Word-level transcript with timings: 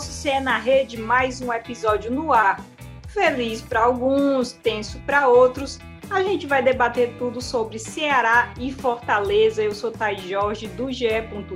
nosso 0.00 0.12
CE 0.12 0.40
na 0.40 0.56
Rede, 0.56 0.96
mais 0.96 1.42
um 1.42 1.52
episódio 1.52 2.10
no 2.10 2.32
ar. 2.32 2.64
Feliz 3.08 3.60
para 3.60 3.80
alguns, 3.80 4.50
tenso 4.50 4.98
para 5.00 5.28
outros. 5.28 5.78
A 6.08 6.22
gente 6.22 6.46
vai 6.46 6.62
debater 6.62 7.14
tudo 7.18 7.42
sobre 7.42 7.78
Ceará 7.78 8.50
e 8.58 8.72
Fortaleza. 8.72 9.62
Eu 9.62 9.74
sou 9.74 9.90
Thay 9.90 10.16
Jorge, 10.16 10.68
do 10.68 10.90
GE. 10.90 11.06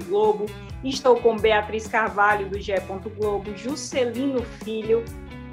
Globo. 0.06 0.44
Estou 0.84 1.16
com 1.16 1.38
Beatriz 1.38 1.86
Carvalho, 1.86 2.46
do 2.46 2.60
GE. 2.60 2.74
Globo, 3.16 3.56
Juscelino 3.56 4.42
Filho, 4.62 5.02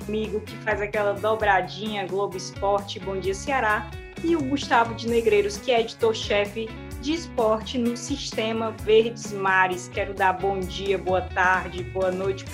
amigo 0.06 0.42
que 0.42 0.58
faz 0.58 0.82
aquela 0.82 1.14
dobradinha 1.14 2.06
Globo 2.06 2.36
Esporte, 2.36 3.00
Bom 3.00 3.18
Dia 3.18 3.34
Ceará, 3.34 3.90
e 4.22 4.36
o 4.36 4.44
Gustavo 4.44 4.94
de 4.96 5.08
Negreiros, 5.08 5.56
que 5.56 5.72
é 5.72 5.80
editor-chefe 5.80 6.68
de 7.02 7.14
esporte 7.14 7.80
no 7.80 7.98
Sistema 7.98 8.72
Verdes 8.84 9.34
Mares. 9.34 9.90
Quero 9.92 10.14
dar 10.14 10.34
bom 10.34 10.60
dia, 10.60 11.00
boa 11.00 11.22
tarde, 11.22 11.84
boa 11.84 12.12
noite 12.12 12.46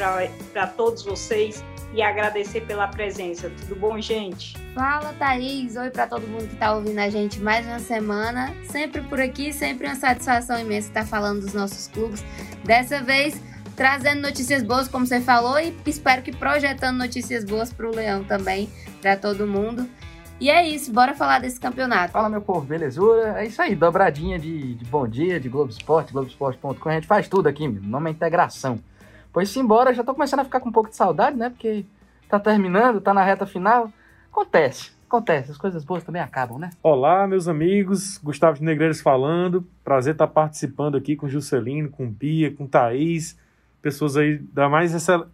para 0.53 0.67
todos 0.67 1.03
vocês 1.03 1.63
e 1.93 2.01
agradecer 2.01 2.61
pela 2.61 2.87
presença. 2.87 3.49
Tudo 3.49 3.75
bom, 3.75 3.99
gente? 3.99 4.55
Fala, 4.73 5.13
Thaís. 5.19 5.75
Oi 5.75 5.89
para 5.89 6.07
todo 6.07 6.25
mundo 6.25 6.47
que 6.47 6.53
está 6.53 6.73
ouvindo 6.73 6.97
a 6.97 7.09
gente 7.09 7.41
mais 7.41 7.65
uma 7.65 7.79
semana. 7.79 8.55
Sempre 8.71 9.01
por 9.01 9.19
aqui, 9.19 9.51
sempre 9.51 9.85
uma 9.85 9.95
satisfação 9.95 10.57
imensa 10.57 10.87
estar 10.87 11.05
falando 11.05 11.41
dos 11.41 11.53
nossos 11.53 11.87
clubes. 11.87 12.23
Dessa 12.63 13.01
vez, 13.01 13.41
trazendo 13.75 14.21
notícias 14.21 14.63
boas, 14.63 14.87
como 14.87 15.05
você 15.05 15.19
falou, 15.19 15.59
e 15.59 15.75
espero 15.85 16.21
que 16.21 16.31
projetando 16.31 16.97
notícias 16.97 17.43
boas 17.43 17.73
para 17.73 17.87
o 17.87 17.93
Leão 17.93 18.23
também, 18.23 18.69
para 19.01 19.17
todo 19.17 19.45
mundo. 19.45 19.89
E 20.39 20.51
é 20.51 20.67
isso, 20.67 20.93
bora 20.93 21.15
falar 21.15 21.39
desse 21.39 21.59
campeonato. 21.59 22.13
Fala, 22.13 22.29
meu 22.29 22.41
povo, 22.41 22.61
belezura? 22.61 23.41
É 23.41 23.47
isso 23.47 23.59
aí, 23.59 23.75
dobradinha 23.75 24.37
de, 24.37 24.75
de 24.75 24.85
Bom 24.85 25.07
Dia, 25.07 25.39
de 25.39 25.49
Globo 25.49 25.71
Esporte, 25.71 26.13
Globoesporte.com. 26.13 26.89
A 26.89 26.93
gente 26.93 27.07
faz 27.07 27.27
tudo 27.27 27.47
aqui, 27.47 27.67
meu. 27.67 27.81
O 27.81 27.87
nome 27.87 28.11
é 28.11 28.13
integração. 28.13 28.79
Pois 29.33 29.55
embora, 29.55 29.95
já 29.95 30.03
tô 30.03 30.13
começando 30.13 30.41
a 30.41 30.45
ficar 30.45 30.59
com 30.59 30.69
um 30.69 30.71
pouco 30.71 30.91
de 30.91 30.95
saudade, 30.95 31.35
né? 31.35 31.49
Porque 31.49 31.85
tá 32.29 32.39
terminando, 32.39 33.01
tá 33.01 33.15
na 33.15 33.23
reta 33.23 33.47
final. 33.47 33.91
Acontece, 34.31 34.91
acontece. 35.07 35.49
As 35.49 35.57
coisas 35.57 35.83
boas 35.83 36.03
também 36.03 36.21
acabam, 36.21 36.59
né? 36.59 36.69
Olá, 36.83 37.25
meus 37.25 37.47
amigos. 37.47 38.19
Gustavo 38.19 38.59
de 38.59 38.63
Negreiros 38.63 39.01
falando. 39.01 39.67
Prazer 39.83 40.13
estar 40.13 40.27
participando 40.27 40.97
aqui 40.97 41.15
com 41.15 41.25
o 41.25 41.29
Juscelino, 41.29 41.89
com 41.89 42.07
Bia, 42.07 42.53
com 42.53 42.67
Thaís. 42.67 43.35
Pessoas 43.81 44.15
aí 44.15 44.37
da 44.37 44.69
mais 44.69 44.93
essa 44.93 45.27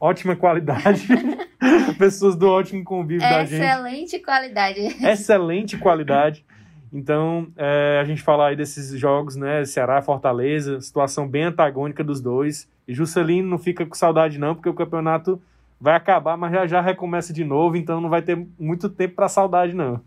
ótima 0.00 0.36
qualidade. 0.36 1.06
Pessoas 1.98 2.36
do 2.36 2.48
ótimo 2.48 2.84
convívio 2.84 3.28
da 3.28 3.44
gente. 3.44 3.62
Excelente 3.62 4.18
qualidade. 4.20 4.80
Excelente 5.04 5.78
qualidade. 5.78 6.44
Então, 6.92 7.48
é, 7.56 7.98
a 8.00 8.04
gente 8.04 8.22
falar 8.22 8.48
aí 8.48 8.56
desses 8.56 8.98
jogos, 8.98 9.36
né? 9.36 9.64
Ceará, 9.64 10.00
Fortaleza, 10.00 10.80
situação 10.80 11.28
bem 11.28 11.44
antagônica 11.44 12.02
dos 12.02 12.20
dois. 12.20 12.68
E 12.86 12.94
Juscelino 12.94 13.48
não 13.48 13.58
fica 13.58 13.84
com 13.84 13.94
saudade, 13.94 14.38
não, 14.38 14.54
porque 14.54 14.68
o 14.68 14.74
campeonato 14.74 15.40
vai 15.80 15.94
acabar, 15.94 16.36
mas 16.36 16.52
já 16.52 16.66
já 16.66 16.80
recomeça 16.80 17.32
de 17.32 17.44
novo, 17.44 17.76
então 17.76 18.00
não 18.00 18.08
vai 18.08 18.20
ter 18.20 18.36
muito 18.58 18.88
tempo 18.88 19.14
para 19.14 19.28
saudade, 19.28 19.74
não. 19.74 20.02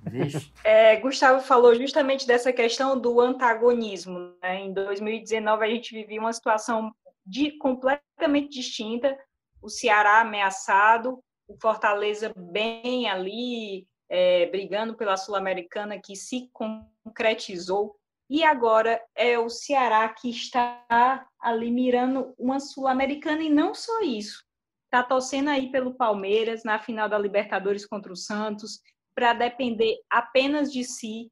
É, 0.64 0.98
Gustavo 0.98 1.42
falou 1.42 1.74
justamente 1.76 2.28
dessa 2.28 2.52
questão 2.52 3.00
do 3.00 3.22
antagonismo. 3.22 4.32
Né? 4.42 4.62
Em 4.62 4.74
2019, 4.74 5.64
a 5.64 5.70
gente 5.70 5.94
vivia 5.94 6.20
uma 6.20 6.34
situação 6.34 6.92
de, 7.26 7.52
completamente 7.58 8.50
distinta. 8.50 9.16
O 9.62 9.70
Ceará 9.70 10.22
ameaçado, 10.22 11.24
o 11.48 11.56
Fortaleza 11.62 12.34
bem 12.36 13.10
ali, 13.10 13.88
é, 14.10 14.48
brigando 14.48 14.96
pela 14.96 15.18
Sul-Americana, 15.18 16.00
que 16.00 16.16
se 16.16 16.50
concretizou. 16.52 17.96
E 18.30 18.44
agora 18.44 19.02
é 19.14 19.38
o 19.38 19.50
Ceará 19.50 20.08
que 20.10 20.30
está 20.30 21.28
ali 21.40 21.70
mirando 21.70 22.34
uma 22.40 22.60
Sul-Americana, 22.60 23.44
e 23.44 23.50
não 23.50 23.76
só 23.76 24.02
isso. 24.02 24.44
Está 24.86 25.04
torcendo 25.04 25.50
aí 25.50 25.72
pelo 25.72 25.94
Palmeiras 25.94 26.64
na 26.64 26.80
final 26.80 27.08
da 27.08 27.18
Libertadores 27.18 27.86
contra 27.86 28.12
o 28.12 28.16
Santos, 28.16 28.82
para 29.14 29.34
depender 29.34 29.98
apenas 30.10 30.72
de 30.72 30.84
si 30.84 31.32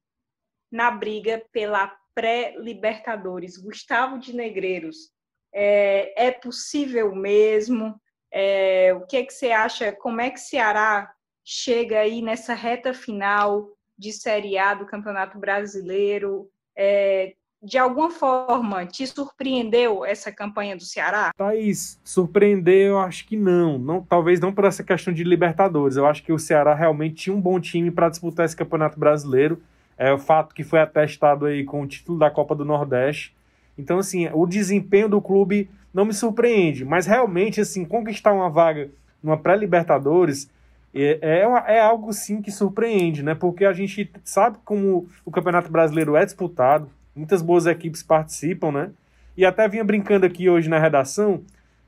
na 0.71 0.91
briga 0.91 1.43
pela 1.51 1.87
pré-Libertadores. 2.13 3.57
Gustavo 3.57 4.19
de 4.19 4.35
Negreiros, 4.35 5.11
é, 5.53 6.27
é 6.27 6.31
possível 6.31 7.15
mesmo? 7.15 7.99
É, 8.31 8.93
o 8.95 9.05
que 9.05 9.17
é 9.17 9.23
que 9.23 9.33
você 9.33 9.51
acha? 9.51 9.91
Como 9.91 10.21
é 10.21 10.29
que 10.29 10.39
Ceará 10.39 11.11
chega 11.43 11.99
aí 11.99 12.21
nessa 12.21 12.53
reta 12.53 12.93
final 12.93 13.69
de 13.97 14.13
Série 14.13 14.57
A 14.57 14.73
do 14.73 14.85
Campeonato 14.85 15.39
Brasileiro? 15.39 16.49
É, 16.77 17.33
de 17.61 17.77
alguma 17.77 18.09
forma, 18.09 18.85
te 18.85 19.05
surpreendeu 19.05 20.05
essa 20.05 20.31
campanha 20.31 20.77
do 20.77 20.83
Ceará? 20.83 21.31
Thaís, 21.35 21.99
surpreendeu, 22.03 22.93
eu 22.93 22.99
acho 22.99 23.27
que 23.27 23.35
não. 23.35 23.77
não. 23.77 24.01
Talvez 24.01 24.39
não 24.39 24.53
por 24.53 24.63
essa 24.63 24.83
questão 24.83 25.13
de 25.13 25.23
Libertadores. 25.25 25.97
Eu 25.97 26.05
acho 26.05 26.23
que 26.23 26.31
o 26.31 26.39
Ceará 26.39 26.73
realmente 26.73 27.15
tinha 27.15 27.35
um 27.35 27.41
bom 27.41 27.59
time 27.59 27.91
para 27.91 28.09
disputar 28.09 28.45
esse 28.45 28.55
Campeonato 28.55 28.97
Brasileiro. 28.97 29.61
É 29.97 30.13
o 30.13 30.17
fato 30.17 30.55
que 30.55 30.63
foi 30.63 30.79
atestado 30.79 31.45
aí 31.45 31.65
com 31.65 31.81
o 31.81 31.87
título 31.87 32.17
da 32.17 32.31
Copa 32.31 32.55
do 32.55 32.63
Nordeste. 32.63 33.35
Então, 33.77 33.99
assim, 33.99 34.29
o 34.33 34.45
desempenho 34.45 35.09
do 35.09 35.21
clube 35.21 35.69
não 35.93 36.05
me 36.05 36.13
surpreende, 36.13 36.85
mas 36.85 37.05
realmente, 37.05 37.61
assim, 37.61 37.83
conquistar 37.85 38.33
uma 38.33 38.49
vaga 38.49 38.89
numa 39.21 39.37
pré-Libertadores 39.37 40.49
é, 40.93 41.19
é, 41.21 41.75
é, 41.75 41.79
algo, 41.81 42.11
sim, 42.13 42.41
que 42.41 42.51
surpreende, 42.51 43.21
né? 43.21 43.35
Porque 43.35 43.65
a 43.65 43.73
gente 43.73 44.09
sabe 44.23 44.57
como 44.65 45.07
o 45.25 45.31
Campeonato 45.31 45.71
Brasileiro 45.71 46.15
é 46.15 46.25
disputado, 46.25 46.89
muitas 47.15 47.41
boas 47.41 47.65
equipes 47.65 48.01
participam, 48.01 48.71
né? 48.71 48.91
E 49.37 49.45
até 49.45 49.67
vinha 49.67 49.83
brincando 49.83 50.25
aqui 50.25 50.49
hoje 50.49 50.69
na 50.69 50.79
redação 50.79 51.41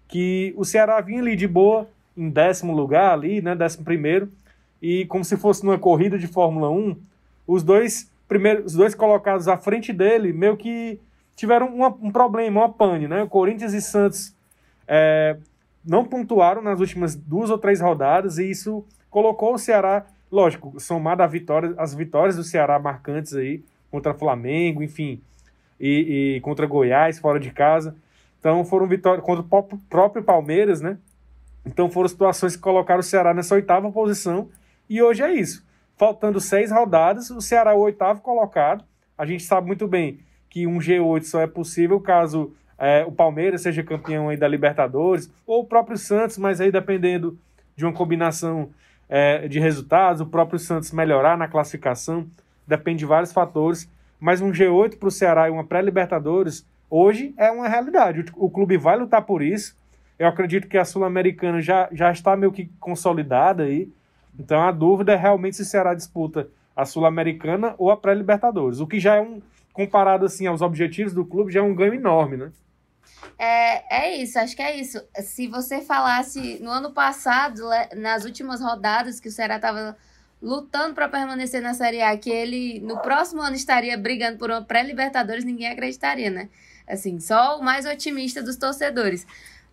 que 0.08 0.54
o 0.58 0.66
Ceará 0.66 1.00
vinha 1.02 1.22
ali 1.22 1.36
de 1.36 1.48
boa, 1.48 1.88
em 2.16 2.30
décimo 2.30 2.76
lugar 2.76 3.14
ali, 3.14 3.42
né? 3.42 3.56
Décimo 3.56 3.84
primeiro, 3.84 4.30
e 4.82 5.06
como 5.06 5.24
se 5.24 5.38
fosse 5.38 5.66
numa 5.66 5.80
corrida 5.80 6.18
de 6.18 6.28
Fórmula 6.28 6.70
1, 6.70 6.96
os 7.48 7.64
dois 7.64 8.12
primeiros, 8.28 8.66
os 8.68 8.74
dois 8.74 8.94
colocados 8.94 9.48
à 9.48 9.58
frente 9.58 9.92
dele 9.92 10.32
meio 10.32 10.58
que 10.58 11.00
tiveram 11.42 11.74
uma, 11.74 11.88
um 11.88 12.12
problema, 12.12 12.62
uma 12.62 12.70
pane, 12.70 13.08
né? 13.08 13.26
Corinthians 13.28 13.74
e 13.74 13.82
Santos 13.82 14.32
é, 14.88 15.36
não 15.84 16.06
pontuaram 16.06 16.62
nas 16.62 16.80
últimas 16.80 17.16
duas 17.16 17.50
ou 17.50 17.58
três 17.58 17.82
rodadas 17.82 18.38
e 18.38 18.48
isso 18.48 18.86
colocou 19.10 19.56
o 19.56 19.58
Ceará, 19.58 20.06
lógico, 20.32 20.80
somado 20.80 21.24
a 21.24 21.28
vitória, 21.28 21.74
as 21.80 21.96
vitórias 21.96 22.36
do 22.36 22.44
Ceará 22.44 22.78
marcantes 22.78 23.34
aí 23.34 23.64
contra 23.90 24.14
Flamengo, 24.14 24.84
enfim, 24.84 25.20
e, 25.80 26.36
e 26.36 26.42
contra 26.42 26.68
Goiás 26.68 27.18
fora 27.18 27.40
de 27.40 27.50
casa. 27.50 27.96
Então 28.40 28.64
foram 28.64 28.86
vitórias 28.86 29.26
contra 29.26 29.44
o 29.44 29.80
próprio 29.90 30.24
Palmeiras, 30.24 30.80
né? 30.80 31.00
Então 31.66 31.90
foram 31.90 32.08
situações 32.08 32.56
que 32.56 32.62
colocaram 32.62 33.00
o 33.00 33.04
Ceará 33.04 33.34
nessa 33.34 33.56
oitava 33.56 33.92
posição 33.92 34.48
e 34.88 35.02
hoje 35.02 35.24
é 35.24 35.34
isso. 35.34 35.66
Faltando 35.98 36.40
seis 36.40 36.70
rodadas, 36.70 37.32
o 37.32 37.42
Ceará 37.42 37.72
é 37.72 37.76
o 37.76 37.80
oitavo 37.80 38.22
colocado. 38.22 38.84
A 39.18 39.26
gente 39.26 39.42
sabe 39.42 39.66
muito 39.66 39.88
bem 39.88 40.20
que 40.52 40.68
um 40.68 40.78
G8 40.80 41.24
só 41.24 41.40
é 41.40 41.48
possível 41.48 42.00
caso 42.00 42.54
é, 42.78 43.06
o 43.06 43.12
Palmeiras 43.12 43.62
seja 43.62 43.82
campeão 43.82 44.28
aí 44.28 44.36
da 44.36 44.48
Libertadores, 44.48 45.32
ou 45.48 45.62
o 45.62 45.66
próprio 45.66 45.98
Santos, 45.98 46.38
mas 46.38 46.60
aí 46.60 46.72
dependendo 46.72 47.40
de 47.76 47.86
uma 47.86 47.94
combinação 47.94 48.70
é, 49.08 49.48
de 49.48 49.60
resultados, 49.60 50.22
o 50.22 50.26
próprio 50.26 50.60
Santos 50.60 50.92
melhorar 50.92 51.38
na 51.38 51.48
classificação, 51.48 52.28
depende 52.68 53.00
de 53.00 53.06
vários 53.06 53.32
fatores. 53.32 53.90
Mas 54.20 54.42
um 54.42 54.52
G8 54.52 54.98
para 54.98 55.08
o 55.08 55.12
Ceará 55.12 55.48
e 55.48 55.52
uma 55.52 55.64
pré-Libertadores, 55.64 56.68
hoje 56.90 57.34
é 57.38 57.50
uma 57.50 57.70
realidade. 57.70 58.26
O, 58.36 58.46
o 58.46 58.50
clube 58.50 58.78
vai 58.78 58.98
lutar 58.98 59.22
por 59.22 59.42
isso. 59.42 59.78
Eu 60.20 60.28
acredito 60.28 60.68
que 60.68 60.78
a 60.78 60.84
Sul-Americana 60.84 61.62
já, 61.62 61.88
já 61.94 62.12
está 62.12 62.36
meio 62.36 62.52
que 62.52 62.70
consolidada 62.80 63.64
aí. 63.64 63.90
Então 64.38 64.62
a 64.62 64.72
dúvida 64.72 65.14
é 65.14 65.16
realmente 65.16 65.56
se 65.56 65.62
o 65.62 65.66
Ceará 65.66 65.94
disputa 65.94 66.50
a 66.76 66.84
Sul-Americana 66.84 67.74
ou 67.78 67.90
a 67.90 67.98
pré-Libertadores, 67.98 68.80
o 68.80 68.88
que 68.88 69.00
já 69.00 69.16
é 69.16 69.22
um, 69.22 69.42
comparado 69.74 70.26
assim 70.26 70.48
aos 70.48 70.62
objetivos 70.62 71.14
do 71.14 71.26
clube, 71.26 71.52
já 71.52 71.60
é 71.60 71.64
um 71.64 71.76
ganho 71.76 71.94
enorme, 71.94 72.38
né? 72.38 72.52
É, 73.38 74.06
é 74.06 74.16
isso, 74.18 74.38
acho 74.40 74.56
que 74.56 74.62
é 74.62 74.76
isso. 74.76 75.02
Se 75.16 75.48
você 75.48 75.82
falasse 75.82 76.60
no 76.62 76.70
ano 76.70 76.92
passado, 76.92 77.64
nas 77.96 78.26
últimas 78.26 78.62
rodadas, 78.62 79.20
que 79.20 79.28
o 79.28 79.32
Ceará 79.32 79.56
estava 79.56 79.98
lutando 80.42 80.96
para 80.96 81.08
permanecer 81.08 81.62
na 81.62 81.74
Série 81.74 82.02
A, 82.02 82.18
que 82.18 82.30
ele 82.30 82.80
no 82.80 83.00
próximo 83.00 83.42
ano 83.42 83.56
estaria 83.56 83.98
brigando 83.98 84.38
por 84.38 84.50
uma 84.50 84.62
pré-Libertadores, 84.62 85.44
ninguém 85.44 85.68
acreditaria, 85.68 86.30
né? 86.30 86.50
Assim, 86.88 87.20
só 87.20 87.60
o 87.60 87.64
mais 87.64 87.86
otimista 87.86 88.42
dos 88.42 88.58
torcedores. 88.58 89.26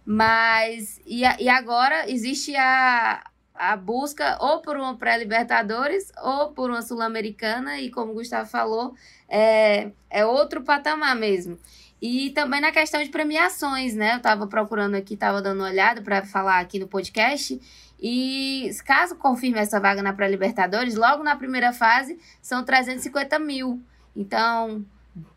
Mas, 0.04 1.00
e, 1.06 1.22
e 1.22 1.48
agora 1.48 2.10
existe 2.10 2.54
a, 2.56 3.22
a 3.58 3.76
busca 3.76 4.38
ou 4.40 4.60
por 4.60 4.76
uma 4.76 4.96
pré-Libertadores 4.96 6.12
ou 6.22 6.52
por 6.52 6.70
uma 6.70 6.80
Sul-Americana, 6.80 7.80
e 7.80 7.90
como 7.90 8.12
o 8.12 8.14
Gustavo 8.14 8.48
falou, 8.48 8.94
é, 9.28 9.90
é 10.08 10.24
outro 10.24 10.62
patamar 10.62 11.16
mesmo. 11.16 11.58
E 12.00 12.30
também 12.30 12.60
na 12.60 12.70
questão 12.70 13.02
de 13.02 13.08
premiações, 13.08 13.94
né? 13.94 14.14
Eu 14.14 14.20
tava 14.20 14.46
procurando 14.46 14.94
aqui, 14.94 15.16
tava 15.16 15.42
dando 15.42 15.58
uma 15.58 15.68
olhada 15.68 16.00
para 16.00 16.24
falar 16.24 16.60
aqui 16.60 16.78
no 16.78 16.86
podcast. 16.86 17.60
E 18.00 18.70
caso 18.84 19.16
confirme 19.16 19.58
essa 19.58 19.80
vaga 19.80 20.00
na 20.00 20.12
pré-Libertadores, 20.12 20.94
logo 20.94 21.24
na 21.24 21.34
primeira 21.34 21.72
fase 21.72 22.16
são 22.40 22.64
350 22.64 23.36
mil. 23.40 23.82
Então, 24.14 24.84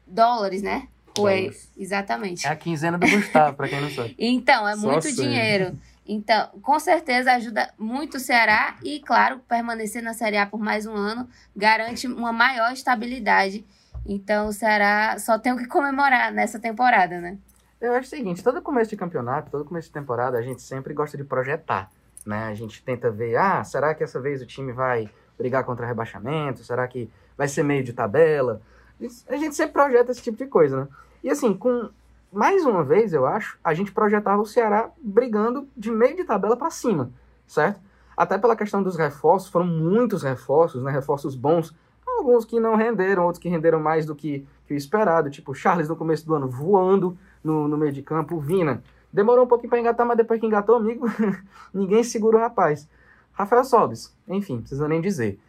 dólares, 0.05 0.61
né? 0.61 0.87
Foi, 1.15 1.51
exatamente. 1.77 2.45
É 2.45 2.49
a 2.49 2.55
quinzena 2.55 2.97
do 2.97 3.07
Gustavo, 3.09 3.57
para 3.57 3.67
quem 3.67 3.81
não 3.81 3.89
sabe. 3.89 4.15
então, 4.17 4.67
é 4.67 4.75
Só 4.75 4.87
muito 4.87 5.11
dinheiro. 5.13 5.77
Então, 6.13 6.49
com 6.61 6.77
certeza 6.77 7.31
ajuda 7.31 7.73
muito 7.79 8.17
o 8.17 8.19
Ceará 8.19 8.75
e, 8.83 8.99
claro, 8.99 9.39
permanecer 9.47 10.03
na 10.03 10.13
Série 10.13 10.35
A 10.35 10.45
por 10.45 10.59
mais 10.59 10.85
um 10.85 10.93
ano 10.93 11.25
garante 11.55 12.05
uma 12.05 12.33
maior 12.33 12.73
estabilidade. 12.73 13.65
Então, 14.05 14.49
o 14.49 14.51
Ceará 14.51 15.17
só 15.17 15.39
tem 15.39 15.53
o 15.53 15.57
que 15.57 15.67
comemorar 15.67 16.29
nessa 16.33 16.59
temporada, 16.59 17.21
né? 17.21 17.37
Eu 17.79 17.93
acho 17.93 18.07
o 18.07 18.09
seguinte, 18.09 18.43
todo 18.43 18.61
começo 18.61 18.89
de 18.89 18.97
campeonato, 18.97 19.49
todo 19.49 19.63
começo 19.63 19.87
de 19.87 19.93
temporada, 19.93 20.37
a 20.37 20.41
gente 20.41 20.61
sempre 20.61 20.93
gosta 20.93 21.15
de 21.15 21.23
projetar, 21.23 21.89
né? 22.25 22.43
A 22.43 22.55
gente 22.55 22.83
tenta 22.83 23.09
ver, 23.09 23.37
ah, 23.37 23.63
será 23.63 23.95
que 23.95 24.03
essa 24.03 24.19
vez 24.19 24.41
o 24.41 24.45
time 24.45 24.73
vai 24.73 25.09
brigar 25.37 25.63
contra 25.63 25.87
rebaixamento? 25.87 26.61
Será 26.61 26.85
que 26.89 27.09
vai 27.37 27.47
ser 27.47 27.63
meio 27.63 27.85
de 27.85 27.93
tabela? 27.93 28.61
A 29.29 29.37
gente 29.37 29.55
sempre 29.55 29.71
projeta 29.71 30.11
esse 30.11 30.21
tipo 30.21 30.37
de 30.37 30.47
coisa, 30.47 30.81
né? 30.81 30.87
E 31.23 31.29
assim, 31.29 31.53
com 31.53 31.89
mais 32.31 32.65
uma 32.65 32.83
vez, 32.83 33.13
eu 33.13 33.25
acho, 33.25 33.59
a 33.63 33.73
gente 33.73 33.91
projetava 33.91 34.41
o 34.41 34.45
Ceará 34.45 34.89
brigando 34.97 35.67
de 35.75 35.91
meio 35.91 36.15
de 36.15 36.23
tabela 36.23 36.55
para 36.55 36.69
cima, 36.69 37.11
certo? 37.45 37.79
Até 38.15 38.37
pela 38.37 38.55
questão 38.55 38.81
dos 38.81 38.95
reforços, 38.95 39.49
foram 39.49 39.65
muitos 39.65 40.23
reforços, 40.23 40.81
né? 40.81 40.91
Reforços 40.91 41.35
bons, 41.35 41.75
alguns 42.05 42.45
que 42.45 42.59
não 42.59 42.75
renderam, 42.75 43.23
outros 43.23 43.41
que 43.41 43.49
renderam 43.49 43.79
mais 43.79 44.05
do 44.05 44.15
que, 44.15 44.45
que 44.65 44.73
o 44.73 44.77
esperado, 44.77 45.29
tipo 45.29 45.53
Charles 45.53 45.89
no 45.89 45.95
começo 45.95 46.25
do 46.25 46.33
ano 46.33 46.47
voando 46.47 47.17
no, 47.43 47.67
no 47.67 47.77
meio 47.77 47.91
de 47.91 48.01
campo, 48.01 48.39
Vina. 48.39 48.81
Demorou 49.11 49.43
um 49.43 49.47
pouquinho 49.47 49.69
para 49.69 49.79
engatar, 49.79 50.05
mas 50.05 50.15
depois 50.15 50.39
que 50.39 50.45
engatou, 50.45 50.75
amigo, 50.75 51.05
ninguém 51.73 52.03
segura 52.03 52.37
o 52.37 52.39
rapaz. 52.39 52.87
Rafael 53.33 53.65
Sobes, 53.65 54.15
enfim, 54.27 54.59
precisa 54.59 54.87
nem 54.87 55.01
dizer. 55.01 55.39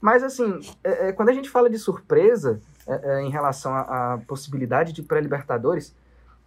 Mas 0.00 0.22
assim, 0.22 0.60
é, 0.82 1.08
é, 1.08 1.12
quando 1.12 1.28
a 1.28 1.32
gente 1.32 1.50
fala 1.50 1.68
de 1.68 1.78
surpresa 1.78 2.60
é, 2.86 3.18
é 3.18 3.22
em 3.22 3.30
relação 3.30 3.74
à 3.74 4.18
possibilidade 4.26 4.92
de 4.92 5.02
pré-libertadores, 5.02 5.94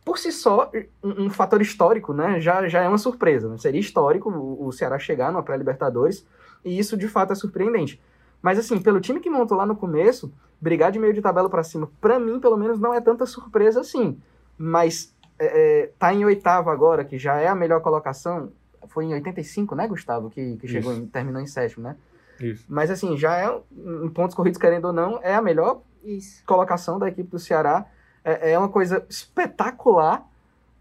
por 0.04 0.18
si 0.18 0.32
só, 0.32 0.70
um, 1.04 1.26
um, 1.26 1.30
fator 1.30 1.62
histórico, 1.62 2.14
né, 2.14 2.40
já, 2.40 2.68
já 2.68 2.82
é 2.82 2.88
uma 2.88 2.98
surpresa. 2.98 3.50
Né? 3.50 3.58
Seria 3.58 3.80
histórico 3.80 4.30
o, 4.30 4.68
o 4.68 4.72
Ceará 4.72 5.00
chegar 5.00 5.32
numa 5.32 5.44
pré-Libertadores, 5.44 6.26
e 6.64 6.78
isso 6.78 6.98
de 6.98 7.08
fato 7.08 7.34
é 7.34 7.36
surpreendente. 7.36 8.02
Mas 8.42 8.60
assim, 8.60 8.82
pelo 8.82 9.00
time 9.00 9.20
que 9.20 9.30
montou 9.30 9.58
lá 9.58 9.66
no 9.66 9.76
começo, 9.76 10.34
brigar 10.60 10.92
de 10.92 11.00
meio 11.00 11.14
de 11.14 11.22
tabela 11.22 11.50
para 11.50 11.64
cima, 11.64 11.90
para 12.02 12.20
mim, 12.20 12.40
pelo 12.40 12.58
menos, 12.58 12.80
não 12.80 12.94
é 12.94 13.00
tanta 13.00 13.26
surpresa 13.26 13.80
assim. 13.80 14.20
Mas 14.58 15.16
é, 15.40 15.84
é, 15.84 15.92
tá 15.98 16.14
em 16.14 16.26
oitavo 16.26 16.70
agora, 16.70 17.06
que 17.06 17.18
já 17.18 17.40
é 17.40 17.48
a 17.48 17.56
melhor 17.56 17.82
colocação. 17.82 18.52
Foi 18.90 19.06
em 19.06 19.14
85, 19.14 19.76
né, 19.76 19.88
Gustavo, 19.88 20.30
que, 20.30 20.58
que 20.58 20.68
chegou 20.68 20.94
em, 20.94 21.08
terminou 21.08 21.42
em 21.42 21.48
sétimo, 21.48 21.84
né? 21.84 21.96
Isso. 22.40 22.66
Mas 22.68 22.92
assim, 22.92 23.18
já 23.18 23.38
é, 23.38 23.62
em 23.72 24.10
pontos 24.10 24.36
corridos, 24.36 24.60
querendo 24.60 24.86
ou 24.86 24.94
não, 24.94 25.20
é 25.24 25.34
a 25.34 25.42
melhor 25.42 25.82
Isso. 26.04 26.44
colocação 26.46 27.00
da 27.00 27.08
equipe 27.08 27.30
do 27.30 27.40
Ceará 27.40 27.86
é, 28.24 28.52
é 28.52 28.60
uma 28.60 28.70
coisa 28.70 29.06
espetacular, 29.10 30.26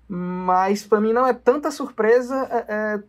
mas 0.09 0.85
para 0.85 1.00
mim 1.00 1.12
não 1.12 1.27
é 1.27 1.33
tanta 1.33 1.71
surpresa 1.71 2.49
é, 2.50 2.67
é, 2.69 3.03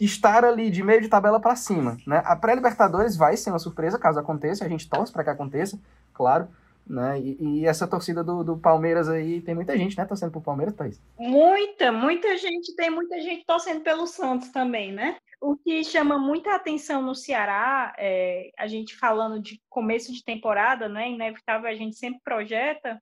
estar 0.00 0.44
ali 0.44 0.70
de 0.70 0.82
meio 0.82 1.00
de 1.00 1.08
tabela 1.08 1.38
para 1.38 1.54
cima. 1.56 1.96
Né? 2.06 2.22
A 2.24 2.34
pré-Libertadores 2.34 3.16
vai 3.16 3.36
ser 3.36 3.50
uma 3.50 3.58
surpresa 3.58 3.98
caso 3.98 4.18
aconteça, 4.18 4.64
a 4.64 4.68
gente 4.68 4.88
torce 4.88 5.12
para 5.12 5.24
que 5.24 5.30
aconteça, 5.30 5.78
claro. 6.12 6.48
Né? 6.84 7.20
E, 7.20 7.36
e, 7.40 7.66
essa 7.66 7.86
torcida 7.86 8.24
do, 8.24 8.42
do, 8.42 8.58
Palmeiras 8.58 9.08
aí, 9.08 9.40
tem 9.40 9.54
muita 9.54 9.76
gente, 9.78 9.96
né, 9.96 10.04
torcendo 10.04 10.32
pro 10.32 10.40
Palmeiras, 10.40 10.74
Thaís? 10.74 11.00
Muita, 11.16 11.92
muita 11.92 12.36
gente, 12.36 12.74
tem 12.74 12.90
muita 12.90 13.20
gente 13.20 13.44
torcendo 13.46 13.82
pelo 13.82 14.04
Santos 14.04 14.48
também, 14.48 14.92
né? 14.92 15.16
O 15.40 15.56
que 15.56 15.84
chama 15.84 16.18
muita 16.18 16.54
atenção 16.54 17.00
no 17.00 17.14
Ceará, 17.14 17.94
é, 17.96 18.50
a 18.58 18.66
gente 18.66 18.96
falando 18.96 19.40
de 19.40 19.60
começo 19.70 20.12
de 20.12 20.24
temporada, 20.24 20.88
né, 20.88 21.08
inevitável 21.08 21.70
a 21.70 21.74
gente 21.74 21.96
sempre 21.96 22.20
projeta 22.24 23.00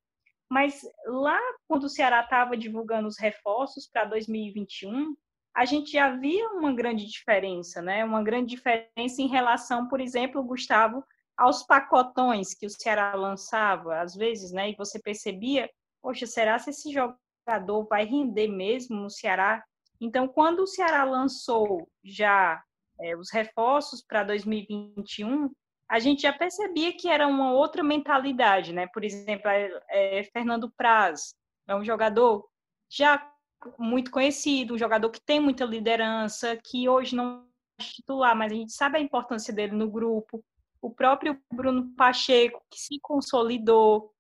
mas 0.51 0.83
lá, 1.07 1.41
quando 1.69 1.85
o 1.85 1.89
Ceará 1.89 2.21
estava 2.23 2.57
divulgando 2.57 3.07
os 3.07 3.17
reforços 3.17 3.87
para 3.87 4.05
2021, 4.05 5.15
a 5.55 5.65
gente 5.65 5.93
já 5.93 6.11
via 6.17 6.49
uma 6.49 6.73
grande 6.73 7.07
diferença, 7.07 7.81
né? 7.81 8.05
Uma 8.05 8.23
grande 8.23 8.57
diferença 8.57 9.23
em 9.23 9.29
relação, 9.29 9.87
por 9.89 10.01
exemplo, 10.01 10.43
Gustavo, 10.43 11.05
aos 11.37 11.63
pacotões 11.63 12.53
que 12.53 12.67
o 12.67 12.71
Ceará 12.71 13.15
lançava, 13.15 14.01
às 14.01 14.15
vezes, 14.15 14.51
né? 14.51 14.71
E 14.71 14.77
você 14.77 14.99
percebia, 14.99 15.71
poxa, 16.03 16.27
será 16.27 16.59
que 16.59 16.71
esse 16.71 16.93
jogador 16.93 17.87
vai 17.89 18.05
render 18.05 18.49
mesmo 18.49 18.97
no 18.97 19.11
Ceará? 19.11 19.63
Então, 20.01 20.27
quando 20.27 20.61
o 20.61 20.67
Ceará 20.67 21.05
lançou 21.05 21.89
já 22.05 22.61
é, 23.01 23.17
os 23.17 23.31
reforços 23.31 24.03
para 24.03 24.25
2021, 24.25 25.51
a 25.91 25.99
gente 25.99 26.23
já 26.23 26.33
percebia 26.33 26.97
que 26.97 27.09
era 27.09 27.27
uma 27.27 27.53
outra 27.53 27.83
mentalidade, 27.83 28.73
né? 28.73 28.87
Por 28.87 29.03
exemplo, 29.03 29.51
é, 29.89 30.23
Fernando 30.33 30.71
Praz 30.71 31.35
é 31.67 31.75
um 31.75 31.85
jogador 31.85 32.49
já 32.89 33.29
muito 33.77 34.13
conhecido, 34.13 34.75
um 34.75 34.79
jogador 34.79 35.11
que 35.11 35.21
tem 35.21 35.41
muita 35.41 35.65
liderança, 35.65 36.57
que 36.57 36.89
hoje 36.89 37.17
não 37.17 37.45
é 37.77 37.83
titular, 37.83 38.37
mas 38.37 38.53
a 38.53 38.55
gente 38.55 38.73
sabe 38.73 38.99
a 38.99 39.01
importância 39.01 39.53
dele 39.53 39.75
no 39.75 39.91
grupo. 39.91 40.45
O 40.81 40.91
próprio 40.91 41.37
Bruno 41.53 41.93
Pacheco, 41.97 42.63
que 42.71 42.79
se 42.79 43.01
consolidou 43.03 44.13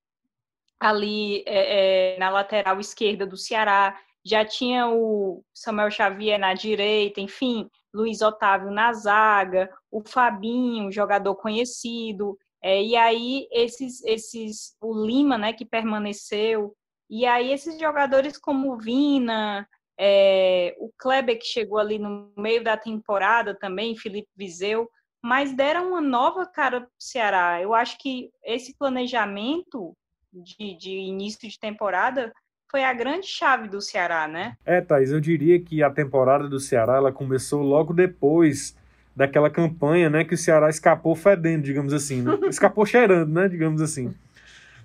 ali 0.81 1.44
é, 1.46 2.14
é, 2.14 2.19
na 2.19 2.31
lateral 2.31 2.81
esquerda 2.81 3.25
do 3.25 3.37
Ceará, 3.37 3.96
já 4.25 4.44
tinha 4.44 4.88
o 4.88 5.44
Samuel 5.55 5.90
Xavier 5.90 6.38
na 6.38 6.52
direita, 6.52 7.20
enfim, 7.20 7.70
Luiz 7.92 8.22
Otávio 8.22 8.70
na 8.70 8.92
zaga, 8.92 9.70
o 9.90 10.02
Fabinho, 10.02 10.92
jogador 10.92 11.34
conhecido, 11.37 12.38
é, 12.62 12.82
e 12.82 12.96
aí 12.96 13.48
esses, 13.50 14.02
esses, 14.04 14.76
o 14.81 15.04
Lima, 15.04 15.38
né, 15.38 15.52
que 15.52 15.64
permaneceu, 15.64 16.75
e 17.08 17.26
aí 17.26 17.52
esses 17.52 17.78
jogadores 17.78 18.38
como 18.38 18.76
Vina, 18.76 19.66
é, 19.98 20.76
o 20.78 20.90
Kleber 20.98 21.38
que 21.38 21.44
chegou 21.44 21.78
ali 21.78 21.98
no 21.98 22.32
meio 22.37 22.62
da 22.62 22.76
temporada 22.76 23.54
também, 23.54 23.96
Felipe 23.96 24.28
Viseu, 24.36 24.88
mas 25.22 25.54
deram 25.54 25.88
uma 25.88 26.00
nova 26.00 26.46
cara 26.46 26.81
para 26.81 26.88
o 26.88 27.02
Ceará. 27.02 27.60
Eu 27.60 27.75
acho 27.75 27.98
que 27.98 28.31
esse 28.43 28.75
planejamento 28.78 29.94
de, 30.32 30.76
de 30.76 30.91
início 30.91 31.48
de 31.48 31.58
temporada 31.58 32.32
foi 32.70 32.84
a 32.84 32.93
grande 32.93 33.27
chave 33.27 33.69
do 33.69 33.81
Ceará, 33.81 34.29
né? 34.29 34.56
É, 34.65 34.81
Thaís, 34.81 35.10
eu 35.10 35.20
diria 35.20 35.60
que 35.60 35.82
a 35.82 35.91
temporada 35.91 36.48
do 36.48 36.60
Ceará 36.60 36.96
ela 36.96 37.10
começou 37.10 37.62
logo 37.62 37.93
depois 37.93 38.77
daquela 39.15 39.50
campanha, 39.50 40.08
né, 40.08 40.24
que 40.24 40.34
o 40.34 40.39
Ceará 40.39 40.70
escapou 40.70 41.17
fedendo, 41.17 41.65
digamos 41.65 41.93
assim, 41.93 42.22
né? 42.22 42.39
escapou 42.48 42.86
cheirando, 42.86 43.32
né, 43.32 43.48
digamos 43.48 43.82
assim, 43.82 44.15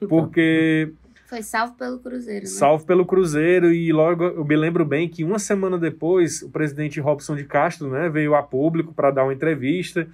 porque 0.09 0.91
foi 1.27 1.43
salvo 1.43 1.75
pelo 1.75 1.99
Cruzeiro. 1.99 2.41
Né? 2.41 2.49
Salvo 2.49 2.85
pelo 2.85 3.05
Cruzeiro 3.05 3.71
e 3.71 3.93
logo 3.93 4.23
eu 4.23 4.43
me 4.43 4.55
lembro 4.55 4.83
bem 4.83 5.07
que 5.07 5.23
uma 5.23 5.37
semana 5.37 5.77
depois 5.77 6.41
o 6.41 6.49
presidente 6.49 6.99
Robson 6.99 7.35
de 7.35 7.43
Castro, 7.43 7.87
né, 7.87 8.09
veio 8.09 8.33
a 8.33 8.41
público 8.41 8.93
para 8.93 9.11
dar 9.11 9.23
uma 9.23 9.33
entrevista, 9.33 10.07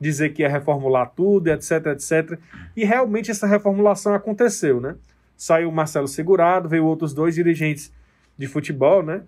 dizer 0.00 0.30
que 0.30 0.42
ia 0.42 0.48
reformular 0.48 1.12
tudo, 1.14 1.48
etc, 1.48 1.86
etc, 1.86 2.38
e 2.76 2.84
realmente 2.84 3.30
essa 3.30 3.46
reformulação 3.46 4.12
aconteceu, 4.12 4.80
né? 4.80 4.96
Saiu 5.42 5.68
o 5.68 5.72
Marcelo 5.72 6.06
Segurado, 6.06 6.68
veio 6.68 6.86
outros 6.86 7.12
dois 7.12 7.34
dirigentes 7.34 7.92
de 8.38 8.46
futebol, 8.46 9.02
né? 9.02 9.22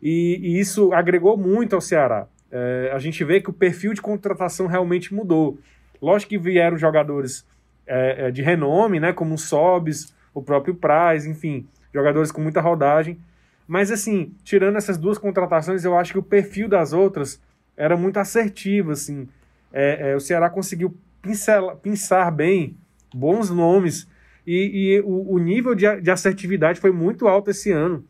E, 0.00 0.38
e 0.40 0.60
isso 0.60 0.92
agregou 0.92 1.36
muito 1.36 1.74
ao 1.74 1.80
Ceará. 1.80 2.28
É, 2.52 2.92
a 2.94 3.00
gente 3.00 3.24
vê 3.24 3.40
que 3.40 3.50
o 3.50 3.52
perfil 3.52 3.92
de 3.92 4.00
contratação 4.00 4.68
realmente 4.68 5.12
mudou. 5.12 5.58
Lógico 6.00 6.30
que 6.30 6.38
vieram 6.38 6.78
jogadores 6.78 7.44
é, 7.84 8.28
é 8.28 8.30
de 8.30 8.42
renome, 8.42 9.00
né? 9.00 9.12
Como 9.12 9.34
o 9.34 9.38
Sobis, 9.38 10.14
o 10.32 10.40
próprio 10.40 10.72
Praz, 10.72 11.26
enfim, 11.26 11.66
jogadores 11.92 12.30
com 12.30 12.40
muita 12.40 12.60
rodagem. 12.60 13.18
Mas 13.66 13.90
assim, 13.90 14.32
tirando 14.44 14.76
essas 14.76 14.96
duas 14.96 15.18
contratações, 15.18 15.84
eu 15.84 15.98
acho 15.98 16.12
que 16.12 16.18
o 16.20 16.22
perfil 16.22 16.68
das 16.68 16.92
outras 16.92 17.42
era 17.76 17.96
muito 17.96 18.18
assertivo, 18.18 18.92
assim. 18.92 19.28
É, 19.72 20.12
é, 20.12 20.14
o 20.14 20.20
Ceará 20.20 20.48
conseguiu 20.48 20.96
pincel, 21.20 21.76
pinçar 21.82 22.30
bem 22.30 22.76
bons 23.12 23.50
nomes 23.50 24.06
e, 24.46 24.94
e 24.96 25.00
o, 25.00 25.32
o, 25.32 25.38
nível 25.38 25.74
de, 25.74 26.00
de, 26.00 26.10
assertividade 26.10 26.80
foi 26.80 26.92
muito 26.92 27.26
alto 27.26 27.50
esse 27.50 27.72
ano. 27.72 28.04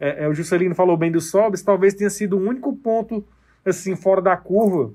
É, 0.00 0.24
é, 0.24 0.28
o 0.28 0.34
Juscelino 0.34 0.74
falou 0.74 0.96
bem 0.96 1.12
do 1.12 1.20
Sobis, 1.20 1.62
talvez 1.62 1.94
tenha 1.94 2.10
sido 2.10 2.36
o 2.36 2.40
único 2.40 2.74
ponto 2.74 3.24
assim 3.64 3.94
fora 3.94 4.20
da 4.20 4.36
curva 4.36 4.92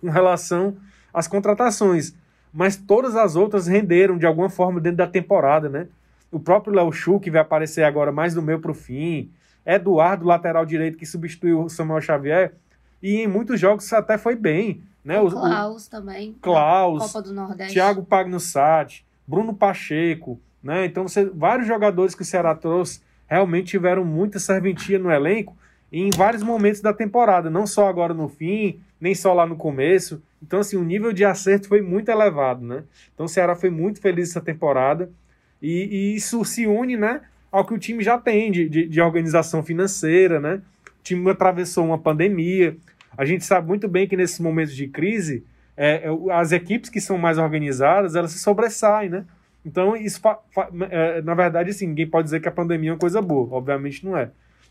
com 0.00 0.10
relação 0.10 0.76
às 1.12 1.28
contratações. 1.28 2.14
Mas 2.52 2.76
todas 2.76 3.14
as 3.14 3.36
outras 3.36 3.66
renderam 3.66 4.16
de 4.16 4.24
alguma 4.26 4.48
forma 4.48 4.80
dentro 4.80 4.98
da 4.98 5.06
temporada, 5.06 5.68
né? 5.68 5.86
O 6.32 6.40
próprio 6.40 6.74
Léo 6.74 6.90
Chu, 6.90 7.20
que 7.20 7.30
vai 7.30 7.40
aparecer 7.40 7.84
agora 7.84 8.10
mais 8.10 8.34
do 8.34 8.42
meio 8.42 8.58
para 8.58 8.70
o 8.70 8.74
fim. 8.74 9.30
Eduardo, 9.64 10.24
lateral 10.24 10.64
direito, 10.64 10.96
que 10.96 11.06
substituiu 11.06 11.62
o 11.62 11.68
Samuel 11.68 12.00
Xavier. 12.00 12.54
E 13.02 13.16
em 13.16 13.28
muitos 13.28 13.60
jogos 13.60 13.92
até 13.92 14.16
foi 14.16 14.34
bem. 14.34 14.82
Né? 15.04 15.20
O 15.20 15.30
Klaus 15.30 15.86
o, 15.86 15.90
também. 15.90 16.36
Klaus. 16.40 17.12
Copa 17.12 17.22
do 17.22 17.32
Nordeste. 17.32 17.74
Thiago 17.74 18.02
Pagnussati. 18.02 19.05
Bruno 19.26 19.54
Pacheco, 19.54 20.40
né? 20.62 20.84
Então, 20.86 21.06
você, 21.06 21.24
vários 21.24 21.66
jogadores 21.66 22.14
que 22.14 22.22
o 22.22 22.24
Ceará 22.24 22.54
trouxe 22.54 23.00
realmente 23.26 23.68
tiveram 23.68 24.04
muita 24.04 24.38
serventia 24.38 24.98
no 24.98 25.10
elenco 25.10 25.56
em 25.92 26.10
vários 26.10 26.42
momentos 26.42 26.80
da 26.80 26.92
temporada, 26.92 27.48
não 27.48 27.66
só 27.66 27.88
agora 27.88 28.12
no 28.12 28.28
fim, 28.28 28.80
nem 29.00 29.14
só 29.14 29.32
lá 29.32 29.46
no 29.46 29.56
começo. 29.56 30.22
Então, 30.42 30.60
assim, 30.60 30.76
o 30.76 30.84
nível 30.84 31.12
de 31.12 31.24
acerto 31.24 31.68
foi 31.68 31.80
muito 31.80 32.08
elevado, 32.08 32.64
né? 32.64 32.82
Então, 33.14 33.26
o 33.26 33.28
Ceará 33.28 33.54
foi 33.54 33.70
muito 33.70 34.00
feliz 34.00 34.30
essa 34.30 34.40
temporada 34.40 35.10
e, 35.60 35.88
e 35.90 36.16
isso 36.16 36.44
se 36.44 36.66
une, 36.66 36.96
né, 36.96 37.22
ao 37.50 37.64
que 37.64 37.74
o 37.74 37.78
time 37.78 38.02
já 38.02 38.18
tem 38.18 38.50
de, 38.50 38.68
de, 38.68 38.88
de 38.88 39.00
organização 39.00 39.62
financeira, 39.62 40.40
né? 40.40 40.60
O 40.86 41.02
time 41.02 41.30
atravessou 41.30 41.84
uma 41.84 41.98
pandemia. 41.98 42.76
A 43.16 43.24
gente 43.24 43.44
sabe 43.44 43.66
muito 43.68 43.88
bem 43.88 44.06
que 44.06 44.16
nesses 44.16 44.40
momentos 44.40 44.74
de 44.74 44.88
crise, 44.88 45.44
é, 45.76 46.08
é 46.08 46.32
as 46.32 46.52
equipes 46.52 46.90
que 46.90 47.00
são 47.00 47.18
mais 47.18 47.38
organizadas, 47.38 48.14
elas 48.14 48.32
se 48.32 48.38
sobressaem, 48.38 49.10
né? 49.10 49.24
Então, 49.64 49.96
isso 49.96 50.20
é, 50.90 51.20
na 51.22 51.34
verdade, 51.34 51.70
assim, 51.70 51.88
ninguém 51.88 52.06
pode 52.06 52.26
dizer 52.26 52.40
que 52.40 52.48
a 52.48 52.52
pandemia 52.52 52.90
é 52.90 52.92
uma 52.92 52.98
coisa 52.98 53.20
boa, 53.20 53.48
obviamente 53.52 54.04
não 54.04 54.16
é. 54.16 54.30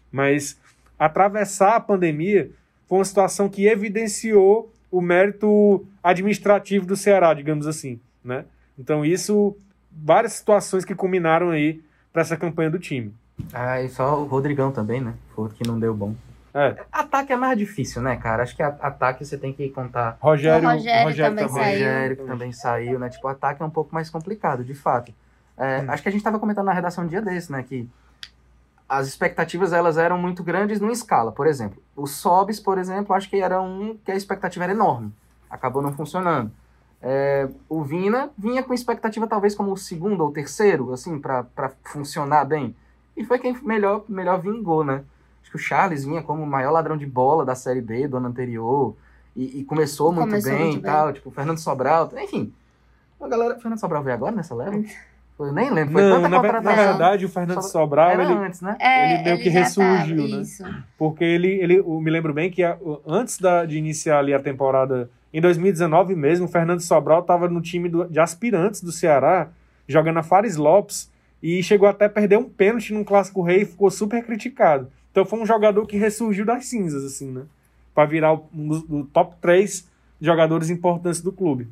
Mas 0.09 0.57
atravessar 0.97 1.75
a 1.75 1.79
pandemia 1.81 2.49
foi 2.87 2.99
uma 2.99 3.05
situação 3.05 3.49
que 3.49 3.67
evidenciou 3.67 4.71
o 4.89 5.01
mérito 5.01 5.85
administrativo 6.01 6.85
do 6.85 6.95
Ceará, 6.95 7.33
digamos 7.33 7.67
assim, 7.67 7.99
né? 8.23 8.45
Então, 8.79 9.03
isso, 9.03 9.57
várias 9.91 10.33
situações 10.33 10.85
que 10.85 10.95
culminaram 10.95 11.49
aí 11.49 11.81
para 12.13 12.21
essa 12.21 12.37
campanha 12.37 12.69
do 12.69 12.79
time. 12.79 13.13
Ah, 13.53 13.81
e 13.81 13.89
só 13.89 14.21
o 14.21 14.25
Rodrigão 14.25 14.71
também, 14.71 15.01
né? 15.01 15.13
Foi 15.35 15.49
que 15.49 15.67
não 15.67 15.77
deu 15.77 15.93
bom. 15.93 16.15
É. 16.57 16.85
Ataque 16.89 17.33
é 17.33 17.35
mais 17.35 17.57
difícil, 17.57 18.01
né, 18.01 18.15
cara? 18.15 18.43
Acho 18.43 18.55
que 18.55 18.63
ataque 18.63 19.25
você 19.25 19.37
tem 19.37 19.51
que 19.51 19.67
contar. 19.69 20.17
Rogério, 20.21 20.65
o 20.65 20.71
Rogério, 20.71 21.03
Rogério 21.03 21.35
também, 21.35 21.47
também. 21.47 21.63
saiu. 21.63 21.73
Rogério 21.73 22.15
que 22.15 22.23
também 22.23 22.51
saiu, 22.53 22.99
né? 22.99 23.09
Tipo, 23.09 23.27
o 23.27 23.29
ataque 23.29 23.61
é 23.61 23.65
um 23.65 23.69
pouco 23.69 23.93
mais 23.93 24.09
complicado, 24.09 24.63
de 24.63 24.73
fato. 24.73 25.13
É, 25.57 25.81
Hum. 25.81 25.85
Acho 25.89 26.01
que 26.01 26.07
a 26.07 26.11
gente 26.11 26.21
estava 26.21 26.39
comentando 26.39 26.65
na 26.67 26.73
redação 26.73 27.03
um 27.03 27.07
dia 27.07 27.21
desse, 27.21 27.51
né? 27.51 27.61
Que 27.61 27.89
as 28.87 29.05
expectativas 29.05 29.73
elas 29.73 29.97
eram 29.97 30.17
muito 30.17 30.43
grandes 30.43 30.79
numa 30.79 30.93
escala. 30.93 31.29
Por 31.31 31.45
exemplo, 31.45 31.81
o 31.93 32.07
Sobs, 32.07 32.59
por 32.59 32.77
exemplo, 32.77 33.13
acho 33.13 33.29
que 33.29 33.41
era 33.41 33.61
um 33.61 33.97
que 34.05 34.11
a 34.11 34.15
expectativa 34.15 34.63
era 34.63 34.73
enorme. 34.73 35.13
Acabou 35.49 35.81
não 35.81 35.91
funcionando. 35.93 36.51
É, 37.01 37.49
o 37.67 37.83
Vina 37.83 38.29
vinha 38.37 38.63
com 38.63 38.73
expectativa 38.73 39.27
talvez 39.27 39.53
como 39.53 39.73
o 39.73 39.77
segundo 39.77 40.21
ou 40.23 40.31
terceiro, 40.31 40.93
assim, 40.93 41.19
para 41.19 41.45
funcionar 41.83 42.45
bem. 42.45 42.73
E 43.17 43.25
foi 43.25 43.39
quem 43.39 43.57
melhor, 43.61 44.05
melhor 44.07 44.39
vingou, 44.39 44.83
né? 44.83 45.03
Que 45.55 45.61
o 45.61 45.63
Charles 45.63 46.03
vinha 46.03 46.21
como 46.21 46.43
o 46.43 46.45
maior 46.47 46.71
ladrão 46.71 46.97
de 46.97 47.05
bola 47.05 47.45
da 47.45 47.55
Série 47.55 47.81
B 47.81 48.07
do 48.07 48.17
ano 48.17 48.27
anterior. 48.27 48.93
E, 49.35 49.59
e 49.59 49.63
começou 49.63 50.11
muito 50.11 50.29
Começou 50.29 50.51
bem 50.51 50.61
muito 50.65 50.77
e 50.79 50.81
tal. 50.81 51.13
Tipo, 51.13 51.29
o 51.29 51.31
Fernando 51.31 51.57
Sobral, 51.57 52.11
enfim. 52.17 52.53
A 53.21 53.27
galera, 53.27 53.55
o 53.55 53.59
Fernando 53.59 53.79
Sobral 53.79 54.03
veio 54.03 54.15
agora 54.15 54.35
nessa 54.35 54.53
leva? 54.53 54.81
Eu 55.37 55.51
nem 55.51 55.69
lembro, 55.69 55.93
foi 55.93 56.01
Não, 56.01 56.15
tanta 56.21 56.29
na, 56.29 56.61
na 56.61 56.75
verdade, 56.75 57.25
o 57.25 57.29
Fernando 57.29 57.55
Sobra- 57.61 57.69
Sobral, 57.69 58.09
Era 58.11 58.23
ele, 58.23 58.33
antes, 58.33 58.61
né? 58.61 58.77
É, 58.79 59.13
Ele 59.15 59.23
meio 59.23 59.37
que 59.39 59.49
já 59.51 59.59
ressurgiu, 59.59 60.15
tava, 60.23 60.35
né? 60.37 60.41
Isso. 60.41 60.63
porque 60.97 61.23
ele, 61.25 61.47
ele, 61.61 61.79
eu 61.79 61.99
me 61.99 62.09
lembro 62.09 62.33
bem 62.33 62.49
que 62.49 62.63
a- 62.63 62.77
antes 63.05 63.37
da, 63.37 63.65
de 63.65 63.77
iniciar 63.77 64.19
ali 64.19 64.33
a 64.33 64.39
temporada, 64.39 65.09
em 65.33 65.41
2019 65.41 66.15
mesmo, 66.15 66.45
o 66.45 66.49
Fernando 66.49 66.79
Sobral 66.79 67.19
estava 67.19 67.49
no 67.49 67.61
time 67.61 67.89
do- 67.89 68.05
de 68.07 68.17
aspirantes 68.19 68.81
do 68.81 68.93
Ceará, 68.93 69.49
jogando 69.87 70.19
a 70.19 70.23
Fares 70.23 70.55
Lopes, 70.55 71.11
e 71.43 71.61
chegou 71.61 71.87
até 71.89 72.05
a 72.05 72.09
perder 72.09 72.37
um 72.37 72.45
pênalti 72.49 72.93
num 72.93 73.03
Clássico 73.03 73.41
Rei 73.41 73.63
e 73.63 73.65
ficou 73.65 73.91
super 73.91 74.23
criticado. 74.25 74.89
Então 75.15 75.25
foi 75.25 75.39
um 75.39 75.45
jogador 75.45 75.87
que 75.87 75.95
ressurgiu 75.95 76.45
das 76.45 76.65
cinzas, 76.65 77.05
assim, 77.05 77.31
né? 77.31 77.43
Pra 77.93 78.05
virar 78.05 78.33
um 78.33 78.67
dos 78.67 78.83
do 78.83 79.05
top 79.05 79.33
3 79.39 79.87
jogadores 80.19 80.69
importantes 80.69 81.21
do 81.21 81.31
clube. 81.31 81.69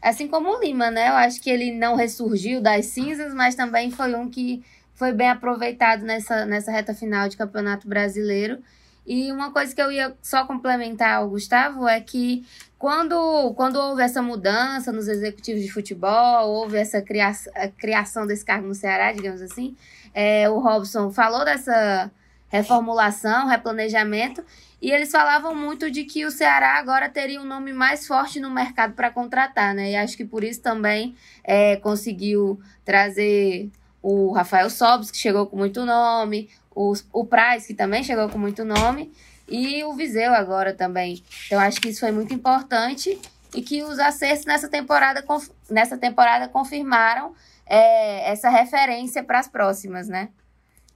Assim 0.00 0.26
como 0.26 0.48
o 0.48 0.58
Lima, 0.58 0.90
né? 0.90 1.10
Eu 1.10 1.12
acho 1.12 1.42
que 1.42 1.50
ele 1.50 1.72
não 1.72 1.94
ressurgiu 1.94 2.62
das 2.62 2.86
cinzas, 2.86 3.34
mas 3.34 3.54
também 3.54 3.90
foi 3.90 4.14
um 4.14 4.30
que 4.30 4.64
foi 4.94 5.12
bem 5.12 5.28
aproveitado 5.28 6.04
nessa, 6.04 6.46
nessa 6.46 6.72
reta 6.72 6.94
final 6.94 7.28
de 7.28 7.36
Campeonato 7.36 7.86
Brasileiro. 7.86 8.60
E 9.06 9.30
uma 9.30 9.52
coisa 9.52 9.74
que 9.74 9.82
eu 9.82 9.92
ia 9.92 10.16
só 10.22 10.46
complementar 10.46 11.16
ao 11.16 11.28
Gustavo 11.28 11.86
é 11.86 12.00
que 12.00 12.46
quando, 12.78 13.52
quando 13.56 13.76
houve 13.76 14.00
essa 14.00 14.22
mudança 14.22 14.90
nos 14.90 15.06
executivos 15.06 15.60
de 15.60 15.70
futebol, 15.70 16.48
houve 16.48 16.78
essa 16.78 17.02
criação, 17.02 17.52
criação 17.76 18.26
desse 18.26 18.42
cargo 18.42 18.68
no 18.68 18.74
Ceará, 18.74 19.12
digamos 19.12 19.42
assim, 19.42 19.76
é, 20.14 20.48
o 20.48 20.58
Robson 20.60 21.10
falou 21.10 21.44
dessa 21.44 22.10
reformulação, 22.50 23.46
replanejamento, 23.46 24.44
e 24.82 24.90
eles 24.90 25.10
falavam 25.10 25.54
muito 25.54 25.90
de 25.90 26.04
que 26.04 26.24
o 26.24 26.30
Ceará 26.30 26.78
agora 26.78 27.08
teria 27.08 27.40
um 27.40 27.44
nome 27.44 27.72
mais 27.72 28.06
forte 28.06 28.40
no 28.40 28.50
mercado 28.50 28.94
para 28.94 29.10
contratar, 29.10 29.74
né? 29.74 29.92
E 29.92 29.96
acho 29.96 30.16
que 30.16 30.24
por 30.24 30.42
isso 30.42 30.60
também 30.60 31.14
é, 31.44 31.76
conseguiu 31.76 32.60
trazer 32.84 33.70
o 34.02 34.32
Rafael 34.32 34.70
Sobis, 34.70 35.10
que 35.10 35.18
chegou 35.18 35.46
com 35.46 35.56
muito 35.56 35.84
nome, 35.84 36.48
o, 36.74 36.94
o 37.12 37.24
Price, 37.24 37.66
que 37.66 37.74
também 37.74 38.02
chegou 38.02 38.28
com 38.28 38.38
muito 38.38 38.64
nome, 38.64 39.12
e 39.46 39.84
o 39.84 39.92
Viseu 39.92 40.32
agora 40.32 40.72
também. 40.72 41.22
Então 41.46 41.60
acho 41.60 41.80
que 41.80 41.90
isso 41.90 42.00
foi 42.00 42.10
muito 42.10 42.32
importante 42.32 43.18
e 43.54 43.62
que 43.62 43.82
os 43.82 43.98
acertos 43.98 44.46
nessa 44.46 44.68
temporada, 44.68 45.22
nessa 45.68 45.98
temporada 45.98 46.48
confirmaram 46.48 47.34
é, 47.66 48.30
essa 48.30 48.48
referência 48.48 49.22
para 49.22 49.38
as 49.38 49.48
próximas, 49.48 50.08
né? 50.08 50.30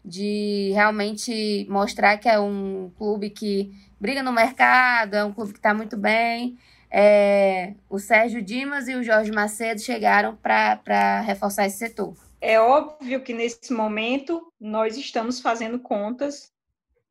De 0.04 0.70
realmente 0.74 1.66
mostrar 1.70 2.18
que 2.18 2.28
é 2.28 2.38
um 2.38 2.92
clube 2.98 3.30
que 3.30 3.72
briga 3.98 4.22
no 4.22 4.32
mercado, 4.32 5.14
é 5.14 5.24
um 5.24 5.32
clube 5.32 5.52
que 5.52 5.58
está 5.58 5.72
muito 5.72 5.96
bem. 5.96 6.58
É, 6.90 7.74
o 7.88 7.98
Sérgio 7.98 8.42
Dimas 8.42 8.86
e 8.86 8.94
o 8.94 9.02
Jorge 9.02 9.32
Macedo 9.32 9.80
chegaram 9.80 10.36
para 10.36 11.22
reforçar 11.22 11.66
esse 11.66 11.78
setor. 11.78 12.14
É 12.40 12.60
óbvio 12.60 13.22
que 13.22 13.32
nesse 13.32 13.72
momento 13.72 14.52
nós 14.60 14.96
estamos 14.96 15.40
fazendo 15.40 15.80
contas. 15.80 16.52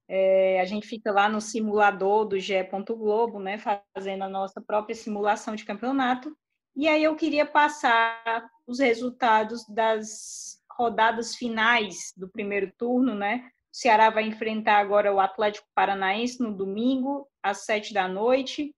É, 0.07 0.61
a 0.61 0.65
gente 0.65 0.87
fica 0.87 1.11
lá 1.11 1.27
no 1.27 1.41
simulador 1.41 2.25
do 2.25 2.39
GE. 2.39 2.53
Globo, 2.89 3.39
né, 3.39 3.57
fazendo 3.57 4.23
a 4.23 4.29
nossa 4.29 4.61
própria 4.61 4.95
simulação 4.95 5.55
de 5.55 5.65
campeonato. 5.65 6.37
E 6.75 6.87
aí 6.87 7.03
eu 7.03 7.15
queria 7.15 7.45
passar 7.45 8.47
os 8.65 8.79
resultados 8.79 9.65
das 9.67 10.61
rodadas 10.77 11.35
finais 11.35 12.13
do 12.15 12.27
primeiro 12.29 12.71
turno, 12.77 13.15
né? 13.15 13.49
O 13.73 13.77
Ceará 13.77 14.09
vai 14.09 14.23
enfrentar 14.23 14.77
agora 14.77 15.13
o 15.13 15.19
Atlético 15.19 15.67
Paranaense 15.73 16.41
no 16.41 16.53
domingo, 16.53 17.27
às 17.41 17.65
sete 17.65 17.93
da 17.93 18.07
noite, 18.07 18.73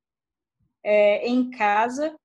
é, 0.84 1.28
em 1.28 1.50
casa. 1.50 2.16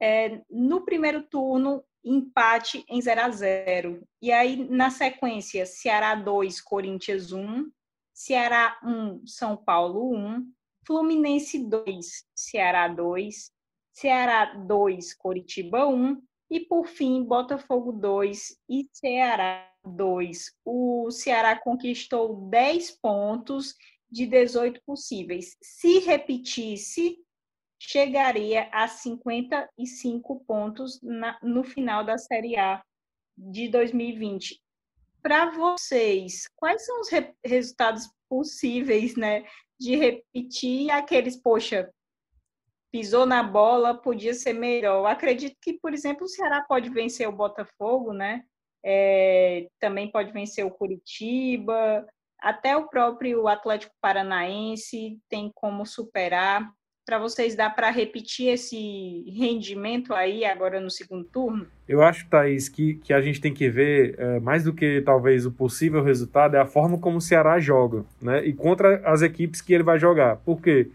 É, 0.00 0.40
no 0.50 0.84
primeiro 0.84 1.22
turno, 1.22 1.84
empate 2.04 2.84
em 2.88 3.00
0 3.00 3.20
a 3.20 3.30
0 3.30 4.02
E 4.22 4.30
aí, 4.30 4.68
na 4.68 4.90
sequência, 4.90 5.66
Ceará 5.66 6.14
2, 6.14 6.60
Corinthians 6.60 7.32
1, 7.32 7.70
Ceará 8.14 8.78
1, 8.82 9.26
São 9.26 9.56
Paulo 9.56 10.14
1, 10.14 10.52
Fluminense 10.86 11.58
2, 11.58 12.24
Ceará 12.34 12.86
2, 12.88 13.50
Ceará 13.92 14.54
2, 14.54 15.14
Coritiba 15.14 15.86
1 15.86 16.22
e, 16.50 16.60
por 16.60 16.86
fim, 16.86 17.22
Botafogo 17.24 17.92
2 17.92 18.56
e 18.68 18.88
Ceará 18.92 19.68
2. 19.84 20.52
O 20.64 21.10
Ceará 21.10 21.58
conquistou 21.58 22.48
10 22.48 22.92
pontos 23.00 23.74
de 24.10 24.26
18 24.26 24.80
possíveis. 24.84 25.56
Se 25.60 25.98
repetisse, 25.98 27.18
chegaria 27.78 28.68
a 28.72 28.88
55 28.88 30.40
pontos 30.46 31.00
na, 31.02 31.38
no 31.42 31.64
final 31.64 32.04
da 32.04 32.16
Série 32.16 32.56
A 32.56 32.82
de 33.36 33.68
2020. 33.68 34.60
Para 35.20 35.50
vocês, 35.50 36.48
quais 36.54 36.84
são 36.86 37.00
os 37.00 37.10
re 37.10 37.34
resultados 37.44 38.08
possíveis 38.28 39.16
né, 39.16 39.44
de 39.78 39.96
repetir 39.96 40.90
aqueles, 40.90 41.36
poxa, 41.36 41.92
pisou 42.96 43.26
na 43.26 43.42
bola, 43.42 43.94
podia 43.94 44.32
ser 44.32 44.54
melhor. 44.54 45.00
Eu 45.00 45.06
acredito 45.06 45.54
que, 45.60 45.74
por 45.74 45.92
exemplo, 45.92 46.24
o 46.24 46.28
Ceará 46.28 46.64
pode 46.66 46.88
vencer 46.88 47.28
o 47.28 47.32
Botafogo, 47.32 48.14
né? 48.14 48.42
É, 48.82 49.66
também 49.78 50.10
pode 50.10 50.32
vencer 50.32 50.64
o 50.64 50.70
Curitiba, 50.70 52.06
até 52.40 52.74
o 52.74 52.88
próprio 52.88 53.46
Atlético 53.48 53.92
Paranaense 54.00 55.18
tem 55.28 55.50
como 55.54 55.84
superar. 55.84 56.70
Para 57.04 57.18
vocês, 57.18 57.54
dá 57.54 57.68
para 57.68 57.90
repetir 57.90 58.48
esse 58.48 59.24
rendimento 59.30 60.14
aí 60.14 60.44
agora 60.44 60.80
no 60.80 60.90
segundo 60.90 61.24
turno? 61.24 61.66
Eu 61.86 62.02
acho, 62.02 62.28
Thaís, 62.28 62.68
que, 62.68 62.94
que 62.94 63.12
a 63.12 63.20
gente 63.20 63.40
tem 63.40 63.52
que 63.52 63.68
ver, 63.68 64.18
é, 64.18 64.40
mais 64.40 64.64
do 64.64 64.72
que 64.72 65.02
talvez 65.02 65.44
o 65.44 65.52
possível 65.52 66.02
resultado, 66.02 66.56
é 66.56 66.60
a 66.60 66.66
forma 66.66 66.98
como 66.98 67.18
o 67.18 67.20
Ceará 67.20 67.60
joga, 67.60 68.04
né? 68.22 68.44
E 68.44 68.54
contra 68.54 69.02
as 69.04 69.20
equipes 69.20 69.60
que 69.60 69.74
ele 69.74 69.84
vai 69.84 69.98
jogar. 69.98 70.36
Por 70.38 70.62
quê? 70.62 70.90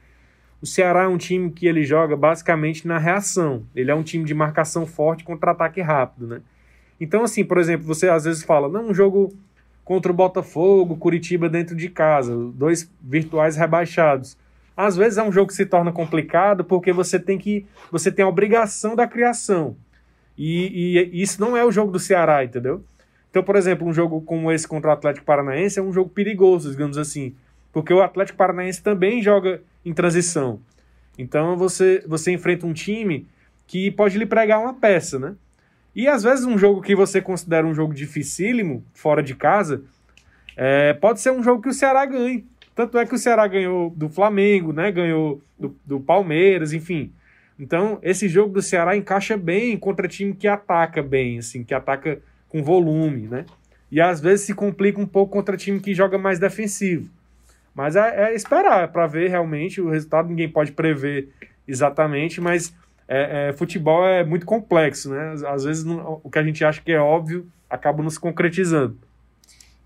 O 0.61 0.65
Ceará 0.65 1.03
é 1.03 1.07
um 1.07 1.17
time 1.17 1.49
que 1.49 1.65
ele 1.65 1.83
joga 1.83 2.15
basicamente 2.15 2.87
na 2.87 2.97
reação. 2.97 3.63
Ele 3.75 3.89
é 3.89 3.95
um 3.95 4.03
time 4.03 4.23
de 4.23 4.33
marcação 4.33 4.85
forte 4.85 5.23
contra 5.23 5.51
ataque 5.51 5.81
rápido, 5.81 6.27
né? 6.27 6.41
Então, 6.99 7.23
assim, 7.23 7.43
por 7.43 7.57
exemplo, 7.57 7.85
você 7.85 8.07
às 8.07 8.25
vezes 8.25 8.43
fala, 8.43 8.69
não, 8.69 8.89
um 8.89 8.93
jogo 8.93 9.33
contra 9.83 10.11
o 10.11 10.15
Botafogo, 10.15 10.97
Curitiba 10.97 11.49
dentro 11.49 11.75
de 11.75 11.89
casa, 11.89 12.35
dois 12.53 12.89
virtuais 13.01 13.57
rebaixados. 13.57 14.37
Às 14.77 14.95
vezes 14.95 15.17
é 15.17 15.23
um 15.23 15.31
jogo 15.31 15.47
que 15.47 15.55
se 15.55 15.65
torna 15.65 15.91
complicado 15.91 16.63
porque 16.63 16.93
você 16.93 17.19
tem 17.19 17.37
que 17.37 17.65
você 17.91 18.11
tem 18.11 18.23
a 18.23 18.27
obrigação 18.27 18.95
da 18.95 19.07
criação. 19.07 19.75
E, 20.37 20.99
e, 21.11 21.21
isso 21.21 21.41
não 21.41 21.57
é 21.57 21.65
o 21.65 21.71
jogo 21.71 21.91
do 21.91 21.99
Ceará, 21.99 22.43
entendeu? 22.43 22.83
Então, 23.29 23.43
por 23.43 23.55
exemplo, 23.55 23.87
um 23.87 23.93
jogo 23.93 24.21
como 24.21 24.51
esse 24.51 24.67
contra 24.67 24.91
o 24.91 24.93
Atlético 24.93 25.25
Paranaense 25.25 25.79
é 25.79 25.81
um 25.81 25.91
jogo 25.91 26.09
perigoso, 26.09 26.69
digamos 26.71 26.97
assim, 26.97 27.35
porque 27.73 27.93
o 27.93 28.01
Atlético 28.01 28.37
Paranaense 28.37 28.81
também 28.81 29.21
joga 29.21 29.61
em 29.85 29.93
transição. 29.93 30.59
Então 31.17 31.57
você 31.57 32.03
você 32.07 32.31
enfrenta 32.31 32.65
um 32.65 32.73
time 32.73 33.27
que 33.67 33.91
pode 33.91 34.17
lhe 34.17 34.25
pregar 34.25 34.59
uma 34.59 34.73
peça, 34.73 35.17
né? 35.19 35.35
E 35.95 36.07
às 36.07 36.23
vezes 36.23 36.45
um 36.45 36.57
jogo 36.57 36.81
que 36.81 36.95
você 36.95 37.21
considera 37.21 37.67
um 37.67 37.73
jogo 37.73 37.93
dificílimo, 37.93 38.83
fora 38.93 39.21
de 39.21 39.35
casa, 39.35 39.83
é, 40.55 40.93
pode 40.93 41.19
ser 41.19 41.31
um 41.31 41.43
jogo 41.43 41.61
que 41.61 41.69
o 41.69 41.73
Ceará 41.73 42.05
ganhe. 42.05 42.45
Tanto 42.73 42.97
é 42.97 43.05
que 43.05 43.13
o 43.13 43.17
Ceará 43.17 43.45
ganhou 43.47 43.89
do 43.91 44.09
Flamengo, 44.09 44.71
né? 44.71 44.91
Ganhou 44.91 45.41
do, 45.59 45.75
do 45.85 45.99
Palmeiras, 45.99 46.71
enfim. 46.73 47.11
Então, 47.59 47.99
esse 48.01 48.27
jogo 48.27 48.53
do 48.53 48.61
Ceará 48.61 48.95
encaixa 48.95 49.37
bem 49.37 49.77
contra 49.77 50.07
time 50.07 50.33
que 50.33 50.47
ataca 50.47 51.03
bem, 51.03 51.37
assim, 51.37 51.63
que 51.63 51.73
ataca 51.73 52.19
com 52.49 52.63
volume, 52.63 53.27
né? 53.27 53.45
E 53.91 53.99
às 53.99 54.21
vezes 54.21 54.45
se 54.45 54.53
complica 54.53 54.99
um 54.99 55.05
pouco 55.05 55.33
contra 55.33 55.57
time 55.57 55.79
que 55.79 55.93
joga 55.93 56.17
mais 56.17 56.39
defensivo. 56.39 57.09
Mas 57.73 57.95
é, 57.95 58.31
é 58.31 58.35
esperar 58.35 58.91
para 58.91 59.07
ver 59.07 59.29
realmente 59.29 59.79
o 59.81 59.89
resultado. 59.89 60.29
Ninguém 60.29 60.49
pode 60.49 60.71
prever 60.71 61.29
exatamente, 61.67 62.41
mas 62.41 62.73
é, 63.07 63.49
é, 63.49 63.53
futebol 63.53 64.05
é 64.05 64.23
muito 64.23 64.45
complexo, 64.45 65.09
né? 65.09 65.35
Às 65.47 65.63
vezes 65.63 65.83
não, 65.83 66.19
o 66.23 66.29
que 66.29 66.39
a 66.39 66.43
gente 66.43 66.63
acha 66.63 66.81
que 66.81 66.91
é 66.91 66.99
óbvio 66.99 67.49
acaba 67.69 68.03
não 68.03 68.09
se 68.09 68.19
concretizando. 68.19 68.97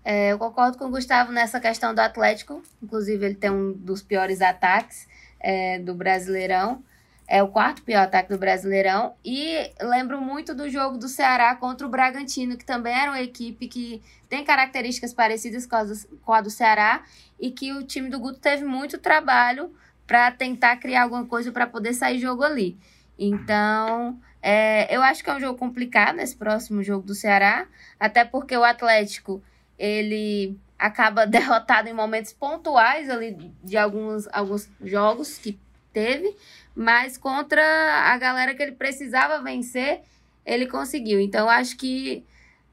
É, 0.04 0.30
eu 0.30 0.38
concordo 0.38 0.78
com 0.78 0.84
o 0.84 0.90
Gustavo 0.90 1.32
nessa 1.32 1.58
questão 1.58 1.92
do 1.92 1.98
Atlético. 1.98 2.62
Inclusive, 2.80 3.26
ele 3.26 3.34
tem 3.34 3.50
um 3.50 3.72
dos 3.72 4.02
piores 4.02 4.40
ataques 4.40 5.08
é, 5.40 5.80
do 5.80 5.94
Brasileirão. 5.94 6.82
É 7.28 7.42
o 7.42 7.48
quarto 7.48 7.82
pior 7.82 8.02
ataque 8.02 8.28
do 8.28 8.38
Brasileirão. 8.38 9.14
E 9.24 9.72
lembro 9.80 10.20
muito 10.20 10.54
do 10.54 10.68
jogo 10.70 10.96
do 10.96 11.08
Ceará 11.08 11.54
contra 11.56 11.86
o 11.86 11.90
Bragantino, 11.90 12.56
que 12.56 12.64
também 12.64 12.94
era 12.94 13.10
uma 13.10 13.20
equipe 13.20 13.66
que 13.66 14.02
tem 14.28 14.44
características 14.44 15.12
parecidas 15.12 15.66
com 15.66 15.76
a 15.76 15.84
do, 15.84 15.94
com 16.22 16.32
a 16.32 16.40
do 16.40 16.50
Ceará 16.50 17.02
e 17.38 17.50
que 17.50 17.72
o 17.72 17.82
time 17.82 18.08
do 18.08 18.20
Guto 18.20 18.38
teve 18.38 18.64
muito 18.64 18.98
trabalho 18.98 19.74
para 20.06 20.30
tentar 20.30 20.76
criar 20.76 21.02
alguma 21.02 21.26
coisa 21.26 21.50
para 21.50 21.66
poder 21.66 21.94
sair 21.94 22.20
jogo 22.20 22.44
ali. 22.44 22.78
Então, 23.18 24.20
é, 24.40 24.94
eu 24.94 25.02
acho 25.02 25.24
que 25.24 25.30
é 25.30 25.34
um 25.34 25.40
jogo 25.40 25.58
complicado 25.58 26.20
esse 26.20 26.36
próximo 26.36 26.82
jogo 26.82 27.04
do 27.04 27.14
Ceará, 27.14 27.66
até 27.98 28.24
porque 28.24 28.56
o 28.56 28.62
Atlético 28.62 29.42
ele 29.78 30.56
acaba 30.78 31.26
derrotado 31.26 31.88
em 31.88 31.92
momentos 31.92 32.32
pontuais 32.32 33.10
ali 33.10 33.52
de 33.62 33.76
alguns, 33.76 34.28
alguns 34.32 34.70
jogos 34.80 35.38
que 35.38 35.58
teve, 35.96 36.36
mas 36.74 37.16
contra 37.16 37.62
a 37.62 38.18
galera 38.18 38.54
que 38.54 38.62
ele 38.62 38.72
precisava 38.72 39.42
vencer, 39.42 40.02
ele 40.44 40.66
conseguiu. 40.66 41.18
Então 41.18 41.48
acho 41.48 41.74
que 41.78 42.22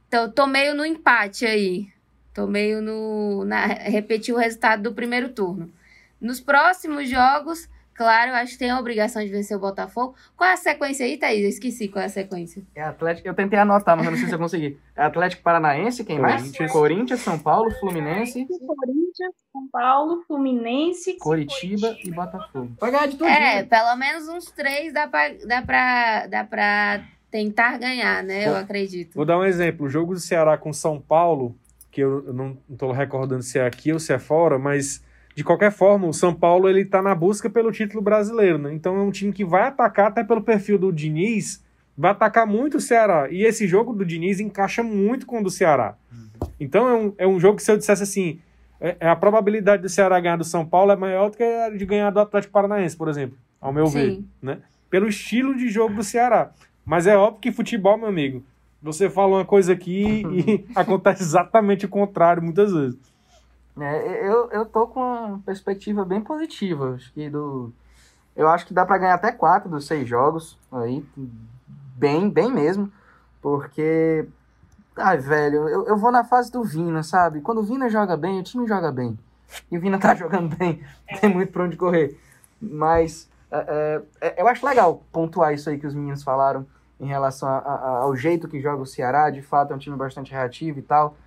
tô, 0.10 0.30
tô 0.30 0.46
meio 0.46 0.76
no 0.76 0.86
empate 0.86 1.46
aí. 1.46 1.88
Tô 2.34 2.46
meio 2.46 2.82
no 2.82 3.46
na 3.46 3.66
repetir 3.66 4.36
o 4.36 4.38
resultado 4.38 4.84
do 4.84 4.94
primeiro 4.94 5.30
turno. 5.30 5.72
Nos 6.20 6.42
próximos 6.42 7.10
jogos, 7.10 7.70
Claro, 7.96 8.32
acho 8.34 8.54
que 8.54 8.60
tem 8.60 8.70
a 8.72 8.80
obrigação 8.80 9.24
de 9.24 9.30
vencer 9.30 9.56
o 9.56 9.60
Botafogo. 9.60 10.16
Qual 10.36 10.50
é 10.50 10.54
a 10.54 10.58
sequência 10.58 11.06
aí, 11.06 11.18
Thaís? 11.18 11.44
Eu 11.44 11.50
esqueci 11.50 11.88
qual 11.88 12.02
é 12.02 12.06
a 12.06 12.10
sequência. 12.10 12.64
É 12.76 12.82
Atlético. 12.82 13.28
Eu 13.28 13.34
tentei 13.34 13.60
anotar, 13.60 13.96
mas 13.96 14.06
eu 14.06 14.12
não 14.12 14.18
sei 14.18 14.28
se 14.28 14.34
eu 14.34 14.40
consegui. 14.40 14.80
É 14.96 15.04
Atlético 15.04 15.44
Paranaense, 15.44 16.04
quem 16.04 16.20
mais? 16.20 16.42
Corinthians, 16.42 16.72
Corinthians 16.72 17.20
São 17.20 17.38
Paulo, 17.40 17.72
Fluminense. 17.80 18.46
Corinthians, 18.46 19.36
São 19.52 19.68
Paulo, 19.72 20.24
Fluminense, 20.28 21.18
Coritiba, 21.18 21.88
Coritiba. 21.88 22.10
e 22.10 22.12
Botafogo. 22.16 22.72
Vai 22.80 22.92
ganhar 22.92 23.08
de 23.08 23.18
tudo. 23.18 23.28
É, 23.30 23.64
pelo 23.64 23.96
menos 23.96 24.28
uns 24.28 24.46
três 24.52 24.94
dá 24.94 25.08
pra, 25.08 25.30
dá 25.46 25.62
pra, 25.62 26.28
dá 26.28 26.44
pra 26.44 27.04
tentar 27.30 27.78
ganhar, 27.78 28.24
né? 28.24 28.48
Eu 28.48 28.56
acredito. 28.56 29.16
Vou 29.16 29.26
dar 29.26 29.38
um 29.38 29.44
exemplo. 29.46 29.86
O 29.86 29.90
jogo 29.90 30.14
do 30.14 30.20
Ceará 30.20 30.58
com 30.58 30.72
São 30.74 31.00
Paulo, 31.00 31.56
que 31.92 32.02
eu 32.02 32.34
não 32.34 32.58
estou 32.70 32.92
recordando 32.92 33.44
se 33.44 33.58
é 33.60 33.66
aqui 33.66 33.92
ou 33.94 34.00
se 34.00 34.14
é 34.14 34.20
fora, 34.20 34.58
mas 34.60 35.04
de 35.36 35.44
qualquer 35.44 35.72
forma, 35.72 36.08
o 36.08 36.14
São 36.14 36.34
Paulo 36.34 36.70
ele 36.70 36.82
está 36.82 37.02
na 37.02 37.16
busca 37.16 37.50
pelo 37.50 37.72
título 37.72 38.02
brasileiro, 38.02 38.58
né? 38.58 38.74
Então 38.74 38.96
é 38.98 39.02
um 39.02 39.12
time 39.12 39.34
que 39.34 39.44
vai 39.44 39.64
atacar 39.64 40.08
até 40.08 40.24
pelo 40.24 40.44
perfil 40.44 40.78
do 40.78 40.92
Diniz, 40.92 41.64
vai 41.98 42.12
atacar 42.12 42.46
muito 42.46 42.78
o 42.78 42.82
Ceará. 42.82 43.28
E 43.30 43.44
esse 43.44 43.68
jogo 43.68 43.94
do 43.94 44.06
Diniz 44.06 44.40
encaixa 44.40 44.84
muito 44.84 45.26
com 45.26 45.40
o 45.40 45.44
do 45.44 45.50
Ceará. 45.50 45.96
Então 46.60 46.88
é 46.88 46.94
um, 46.94 47.14
é 47.20 47.28
um 47.28 47.40
jogo 47.40 47.58
que 47.58 47.64
se 47.64 47.72
eu 47.72 47.78
dissesse 47.78 48.04
assim, 48.04 48.40
é, 48.80 48.98
é, 49.00 49.10
a 49.10 49.16
probabilidade 49.16 49.82
do 49.82 49.90
Ceará 49.90 50.20
ganhar 50.20 50.36
do 50.36 50.44
São 50.44 50.66
Paulo 50.66 50.92
é 50.92 50.96
maior 50.96 51.30
do 51.30 51.38
que 51.38 51.44
a 51.44 51.70
de 51.70 51.86
ganhar 51.86 52.10
do 52.12 52.20
Atlético 52.20 52.54
Paranaense, 52.54 52.96
por 52.96 53.08
exemplo, 53.08 53.38
ao 53.60 53.74
meu 53.74 53.88
Sim. 53.88 53.94
ver, 53.94 54.24
né? 54.42 54.58
Pelo 54.90 55.08
estilo 55.08 55.56
de 55.56 55.70
jogo 55.70 55.96
do 55.96 56.04
Ceará. 56.04 56.52
Mas 56.86 57.08
é 57.08 57.16
óbvio 57.16 57.40
que 57.40 57.52
futebol, 57.52 57.98
meu 57.98 58.08
amigo, 58.08 58.44
você 58.82 59.10
fala 59.10 59.38
uma 59.38 59.46
coisa 59.46 59.74
aqui 59.74 60.24
e 60.30 60.66
acontece 60.76 61.24
exatamente 61.24 61.86
o 61.86 61.90
contrário 61.90 62.44
muitas 62.44 62.72
vezes. 62.74 62.98
É, 63.80 64.28
eu, 64.28 64.50
eu 64.52 64.66
tô 64.66 64.88
com 64.88 65.00
uma 65.00 65.40
perspectiva 65.40 66.06
bem 66.06 66.22
positiva. 66.22 66.94
Acho 66.96 67.12
que 67.14 67.30
do. 67.30 67.72
Eu 68.36 68.48
acho 68.48 68.66
que 68.66 68.74
dá 68.74 68.86
para 68.86 68.98
ganhar 68.98 69.16
até 69.16 69.32
quatro 69.32 69.70
dos 69.70 69.86
seis 69.86 70.08
jogos 70.08 70.58
aí. 70.72 71.06
Bem, 71.96 72.30
bem 72.30 72.52
mesmo. 72.52 72.92
Porque. 73.42 74.28
Ai, 74.96 75.18
velho, 75.18 75.68
eu, 75.68 75.88
eu 75.88 75.98
vou 75.98 76.12
na 76.12 76.24
fase 76.24 76.52
do 76.52 76.64
Vina, 76.64 77.02
sabe? 77.02 77.42
Quando 77.42 77.60
o 77.60 77.64
Vina 77.64 77.90
joga 77.90 78.16
bem, 78.16 78.40
o 78.40 78.44
time 78.44 78.68
joga 78.68 78.92
bem. 78.92 79.18
E 79.72 79.78
o 79.78 79.82
Vina 79.82 79.98
tá 80.00 80.14
jogando 80.14 80.56
bem, 80.56 80.84
tem 81.20 81.34
muito 81.34 81.52
pra 81.52 81.64
onde 81.64 81.76
correr. 81.76 82.20
Mas 82.62 83.28
é, 83.52 84.02
é, 84.22 84.28
é, 84.30 84.42
eu 84.42 84.48
acho 84.48 84.66
legal 84.66 85.04
pontuar 85.12 85.54
isso 85.54 85.70
aí 85.70 85.80
que 85.80 85.88
os 85.88 85.96
meninos 85.96 86.22
falaram 86.22 86.66
em 87.00 87.08
relação 87.08 87.50
a, 87.50 87.58
a, 87.58 87.88
ao 88.04 88.16
jeito 88.16 88.48
que 88.48 88.62
joga 88.62 88.84
o 88.84 88.86
Ceará. 88.86 89.32
De 89.32 89.42
fato, 89.42 89.74
é 89.74 89.76
um 89.76 89.80
time 89.80 89.98
bastante 89.98 90.32
reativo 90.32 90.78
e 90.78 90.84
tal 90.84 91.18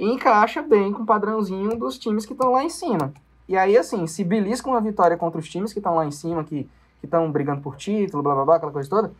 e 0.00 0.04
encaixa 0.06 0.62
bem 0.62 0.94
com 0.94 1.02
o 1.02 1.06
padrãozinho 1.06 1.76
dos 1.76 1.98
times 1.98 2.24
que 2.24 2.32
estão 2.32 2.52
lá 2.52 2.64
em 2.64 2.70
cima. 2.70 3.12
E 3.46 3.54
aí, 3.54 3.76
assim, 3.76 4.06
se 4.06 4.24
belisca 4.24 4.66
uma 4.66 4.80
vitória 4.80 5.14
contra 5.14 5.38
os 5.38 5.46
times 5.46 5.74
que 5.74 5.78
estão 5.78 5.94
lá 5.94 6.06
em 6.06 6.10
cima, 6.10 6.42
que 6.42 6.66
estão 7.02 7.30
brigando 7.30 7.60
por 7.60 7.76
título, 7.76 8.22
blá 8.22 8.34
blá 8.34 8.44
blá, 8.46 8.56
aquela 8.56 8.72
coisa 8.72 8.88
toda, 8.88 9.12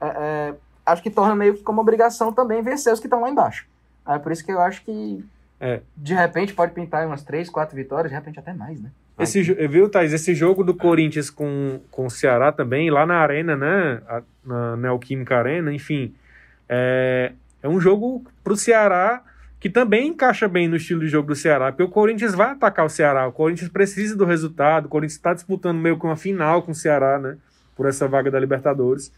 é, 0.00 0.06
é, 0.06 0.54
acho 0.86 1.02
que 1.02 1.10
torna 1.10 1.34
meio 1.34 1.54
que 1.54 1.62
como 1.62 1.82
obrigação 1.82 2.32
também 2.32 2.62
vencer 2.62 2.90
os 2.92 2.98
que 2.98 3.06
estão 3.06 3.20
lá 3.20 3.28
embaixo. 3.28 3.66
É 4.08 4.18
por 4.18 4.32
isso 4.32 4.42
que 4.42 4.50
eu 4.50 4.60
acho 4.60 4.82
que 4.84 5.22
é. 5.60 5.82
de 5.94 6.14
repente 6.14 6.54
pode 6.54 6.72
pintar 6.72 7.06
umas 7.06 7.22
três, 7.22 7.50
quatro 7.50 7.76
vitórias, 7.76 8.10
de 8.10 8.16
repente 8.16 8.38
até 8.38 8.54
mais, 8.54 8.80
né? 8.80 8.90
Esse, 9.18 9.42
viu, 9.42 9.90
Thais? 9.90 10.14
Esse 10.14 10.34
jogo 10.34 10.64
do 10.64 10.74
Corinthians 10.74 11.28
com, 11.28 11.78
com 11.90 12.06
o 12.06 12.10
Ceará 12.10 12.50
também, 12.50 12.90
lá 12.90 13.04
na 13.04 13.18
Arena, 13.18 13.54
né? 13.54 14.00
Na 14.42 14.76
Neoquímica 14.76 15.36
Arena, 15.36 15.72
enfim. 15.72 16.14
É, 16.66 17.32
é 17.62 17.68
um 17.68 17.78
jogo 17.78 18.24
pro 18.42 18.56
Ceará 18.56 19.22
que 19.62 19.70
também 19.70 20.08
encaixa 20.08 20.48
bem 20.48 20.66
no 20.66 20.74
estilo 20.74 21.02
de 21.02 21.06
jogo 21.06 21.28
do 21.28 21.36
Ceará, 21.36 21.70
porque 21.70 21.84
o 21.84 21.88
Corinthians 21.88 22.34
vai 22.34 22.50
atacar 22.50 22.84
o 22.84 22.88
Ceará, 22.88 23.28
o 23.28 23.32
Corinthians 23.32 23.70
precisa 23.70 24.16
do 24.16 24.24
resultado, 24.24 24.86
o 24.86 24.88
Corinthians 24.88 25.18
está 25.18 25.32
disputando 25.32 25.78
meio 25.78 25.96
que 25.96 26.04
uma 26.04 26.16
final 26.16 26.64
com 26.64 26.72
o 26.72 26.74
Ceará, 26.74 27.16
né, 27.16 27.38
por 27.76 27.86
essa 27.86 28.08
vaga 28.08 28.28
da 28.28 28.40
Libertadores. 28.40 29.12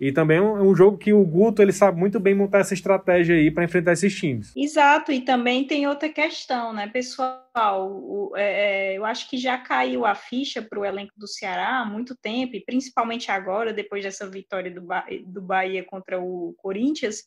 E 0.00 0.12
também 0.12 0.38
é 0.38 0.40
um, 0.40 0.72
é 0.72 0.76
jogo 0.76 0.96
que 0.96 1.12
o 1.12 1.22
Guto 1.24 1.60
ele 1.60 1.72
sabe 1.72 1.98
muito 1.98 2.20
bem 2.20 2.36
montar 2.36 2.60
essa 2.60 2.72
estratégia 2.72 3.34
aí 3.34 3.50
para 3.50 3.64
enfrentar 3.64 3.92
esses 3.92 4.14
times. 4.14 4.52
Exato, 4.56 5.10
e 5.10 5.22
também 5.22 5.66
tem 5.66 5.88
outra 5.88 6.08
questão, 6.08 6.72
né, 6.72 6.86
pessoal? 6.86 7.90
O, 7.90 8.32
é, 8.36 8.92
é 8.92 8.96
eu 8.96 9.04
acho 9.04 9.28
que 9.28 9.36
já 9.36 9.58
caiu 9.58 10.06
a 10.06 10.14
ficha 10.14 10.62
para 10.62 10.78
o 10.78 10.84
elenco 10.84 11.12
do 11.18 11.26
Ceará 11.26 11.80
há 11.80 11.84
muito 11.84 12.14
tempo, 12.14 12.54
e 12.54 12.64
principalmente 12.64 13.32
agora, 13.32 13.72
depois 13.72 14.04
dessa 14.04 14.30
vitória 14.30 14.70
do, 14.70 14.82
ba 14.82 15.04
do 15.26 15.42
Bahia 15.42 15.84
contra 15.84 16.20
o 16.20 16.54
Corinthians, 16.58 17.24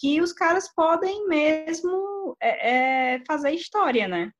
que 0.00 0.18
os 0.22 0.32
caras 0.32 0.72
podem 0.74 1.28
mesmo 1.28 2.34
é, 2.40 3.16
é, 3.16 3.24
fazer 3.26 3.52
história, 3.52 4.08
né? 4.08 4.32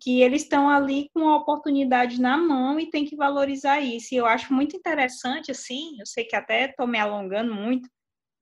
Que 0.00 0.22
eles 0.22 0.42
estão 0.42 0.68
ali 0.68 1.08
com 1.14 1.28
a 1.28 1.36
oportunidade 1.36 2.20
na 2.20 2.36
mão 2.36 2.80
e 2.80 2.90
tem 2.90 3.04
que 3.04 3.14
valorizar 3.14 3.78
isso. 3.78 4.12
E 4.12 4.16
eu 4.16 4.26
acho 4.26 4.52
muito 4.52 4.76
interessante, 4.76 5.52
assim, 5.52 5.96
eu 6.00 6.06
sei 6.06 6.24
que 6.24 6.34
até 6.34 6.64
estou 6.66 6.86
me 6.86 6.98
alongando 6.98 7.54
muito, 7.54 7.88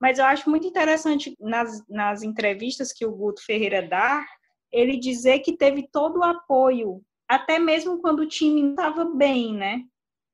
mas 0.01 0.19
eu 0.19 0.25
acho 0.25 0.49
muito 0.49 0.67
interessante 0.67 1.37
nas, 1.39 1.87
nas 1.89 2.23
entrevistas 2.23 2.91
que 2.91 3.05
o 3.05 3.13
Guto 3.13 3.45
Ferreira 3.45 3.87
dá, 3.87 4.25
ele 4.73 4.97
dizer 4.97 5.41
que 5.41 5.57
teve 5.57 5.87
todo 5.93 6.21
o 6.21 6.25
apoio, 6.25 7.03
até 7.29 7.59
mesmo 7.59 8.01
quando 8.01 8.21
o 8.21 8.29
time 8.29 8.63
não 8.63 8.71
estava 8.71 9.05
bem, 9.05 9.55
né? 9.55 9.83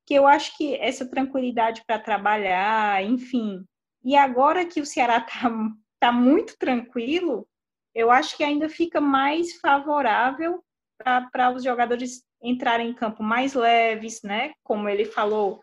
Que 0.05 0.13
eu 0.13 0.25
acho 0.25 0.55
que 0.57 0.75
essa 0.75 1.05
tranquilidade 1.05 1.83
para 1.85 1.99
trabalhar, 1.99 3.03
enfim. 3.03 3.65
E 4.05 4.15
agora 4.15 4.65
que 4.65 4.79
o 4.81 4.85
Ceará 4.85 5.17
está 5.17 5.49
está 6.03 6.11
muito 6.11 6.57
tranquilo, 6.57 7.47
eu 7.95 8.11
acho 8.11 8.35
que 8.35 8.43
ainda 8.43 8.67
fica 8.67 8.99
mais 8.99 9.57
favorável 9.59 10.61
para 10.97 11.53
os 11.55 11.63
jogadores 11.63 12.25
entrarem 12.41 12.89
em 12.89 12.93
campo 12.93 13.23
mais 13.23 13.53
leves, 13.53 14.21
né? 14.21 14.53
Como 14.63 14.89
ele 14.89 15.05
falou 15.05 15.61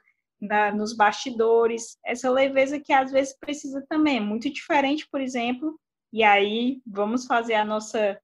nos 0.74 0.96
bastidores, 0.96 1.98
essa 2.02 2.30
leveza 2.30 2.80
que 2.80 2.90
às 2.90 3.12
vezes 3.12 3.36
precisa 3.38 3.84
também, 3.86 4.16
é 4.16 4.20
muito 4.20 4.50
diferente, 4.50 5.06
por 5.12 5.20
exemplo, 5.20 5.78
e 6.10 6.22
aí 6.22 6.80
vamos 6.86 7.26
fazer 7.26 7.54
a 7.54 7.64
nossa 7.64 8.18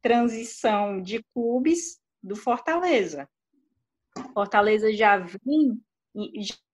transição 0.00 1.02
de 1.02 1.22
clubes 1.34 2.00
do 2.22 2.34
Fortaleza. 2.34 3.28
Fortaleza 4.32 4.90
já 4.94 5.18
vinha, 5.18 5.76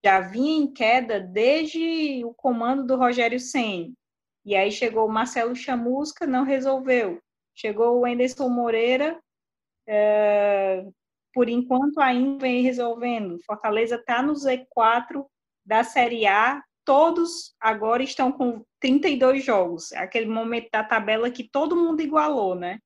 já 0.04 0.20
vinha 0.20 0.62
em 0.62 0.72
queda 0.72 1.18
desde 1.18 2.24
o 2.24 2.32
comando 2.32 2.86
do 2.86 2.96
Rogério 2.96 3.40
Senna. 3.40 3.92
E 4.48 4.56
aí 4.56 4.72
chegou 4.72 5.06
o 5.06 5.12
Marcelo 5.12 5.54
Chamusca, 5.54 6.26
não 6.26 6.42
resolveu. 6.42 7.20
Chegou 7.54 7.98
o 7.98 8.06
Anderson 8.06 8.48
Moreira, 8.48 9.20
é, 9.86 10.86
por 11.34 11.50
enquanto 11.50 12.00
ainda 12.00 12.38
vem 12.38 12.62
resolvendo. 12.62 13.38
Fortaleza 13.44 13.96
está 13.96 14.22
no 14.22 14.32
Z4 14.32 15.26
da 15.66 15.84
Série 15.84 16.26
A, 16.26 16.62
todos 16.82 17.54
agora 17.60 18.02
estão 18.02 18.32
com 18.32 18.64
32 18.80 19.44
jogos. 19.44 19.92
É 19.92 19.98
aquele 19.98 20.30
momento 20.30 20.70
da 20.72 20.82
tabela 20.82 21.30
que 21.30 21.46
todo 21.46 21.76
mundo 21.76 22.00
igualou, 22.00 22.54
né? 22.54 22.78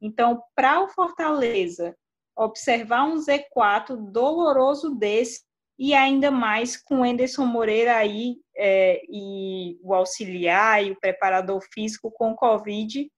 Então, 0.00 0.42
para 0.54 0.80
o 0.80 0.88
Fortaleza 0.88 1.94
observar 2.34 3.04
um 3.04 3.16
Z4 3.16 3.96
doloroso 4.10 4.94
desse 4.94 5.42
e 5.82 5.94
ainda 5.94 6.30
mais 6.30 6.76
com 6.76 7.00
o 7.00 7.04
Enderson 7.04 7.44
Moreira 7.44 7.96
aí 7.96 8.36
é, 8.56 9.02
e 9.08 9.76
o 9.82 9.92
auxiliar 9.92 10.86
e 10.86 10.92
o 10.92 11.00
preparador 11.00 11.60
físico 11.60 12.08
com 12.08 12.36
Covid, 12.36 13.10